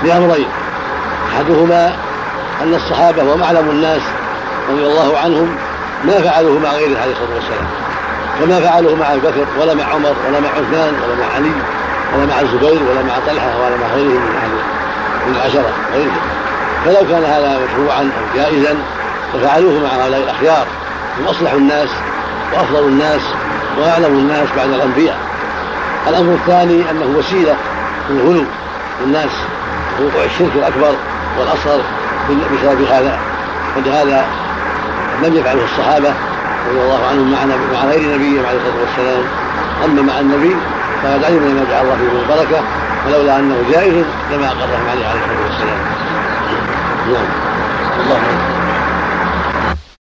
لامرين 0.04 0.48
أحدهما 1.34 1.96
أن 2.62 2.74
الصحابة 2.74 3.32
ومعلم 3.32 3.70
الناس 3.70 4.02
رضي 4.70 4.86
الله 4.86 5.18
عنهم 5.18 5.56
ما 6.04 6.20
فعلوه 6.20 6.58
مع 6.58 6.70
غيره 6.72 7.00
عليه 7.00 7.12
الصلاة 7.12 7.34
والسلام. 7.34 7.66
كما 8.40 8.60
فعلوه 8.60 8.94
مع 8.94 9.12
أبي 9.12 9.20
بكر 9.20 9.46
ولا 9.60 9.74
مع 9.74 9.84
عمر 9.84 10.14
ولا 10.28 10.40
مع 10.40 10.48
عثمان 10.48 10.94
ولا 11.04 11.14
مع 11.20 11.34
علي. 11.34 11.52
ولا 12.14 12.26
مع 12.26 12.40
الزبير 12.40 12.82
ولا 12.90 13.02
مع 13.02 13.14
طلحة 13.26 13.58
ولا 13.58 13.76
مع 13.76 13.86
غيرهم 13.94 14.22
من 14.22 14.36
أهل 14.42 14.50
من 15.26 15.34
العشرة 15.34 15.72
غيرهم 15.92 16.20
فلو 16.84 17.08
كان 17.08 17.24
هذا 17.24 17.60
مشروعا 17.66 18.02
أو 18.02 18.36
جائزا 18.36 18.76
لفعلوه 19.34 19.80
مع 19.82 19.88
هؤلاء 19.88 20.20
الأخيار. 20.20 20.66
هم 21.18 21.26
أصلح 21.26 21.52
الناس 21.52 21.88
وأفضل 22.52 22.88
الناس 22.88 23.20
وأعلم 23.78 24.18
الناس 24.18 24.48
بعد 24.56 24.68
الأنبياء. 24.68 25.18
الأمر 26.08 26.34
الثاني 26.34 26.90
أنه 26.90 27.18
وسيلة 27.18 27.56
للغلو 28.10 28.44
الناس 29.04 29.30
وقوع 30.00 30.24
الشرك 30.24 30.50
الأكبر 30.54 30.94
والأصغر 31.38 31.82
بسبب 32.30 32.82
هذا. 32.90 33.18
فلهذا 33.74 34.24
لم 35.22 35.36
يفعله 35.36 35.64
الصحابة 35.64 36.14
رضي 36.70 36.80
الله 36.80 37.06
عنهم 37.10 37.32
مع 37.32 37.44
مع 37.72 37.84
غير 37.84 38.14
نبيهم 38.14 38.46
عليه 38.46 38.58
الصلاة 38.58 38.80
والسلام. 38.80 39.24
أما 39.84 40.02
مع 40.02 40.20
النبي 40.20 40.56
فقد 41.02 41.24
علمنا 41.24 41.54
ما 41.54 41.64
جعل 41.70 41.84
الله 41.84 41.96
فيه 41.96 42.20
البركة 42.22 42.64
ولولا 43.06 43.38
أنه 43.38 43.56
جائز 43.70 44.04
لما 44.32 44.46
اقرهم 44.46 44.88
عليه 44.90 45.06
عليه 45.06 45.20
الصلاة 45.20 45.44
والسلام. 45.46 45.78
نعم. 47.12 47.26
الله 48.00 48.59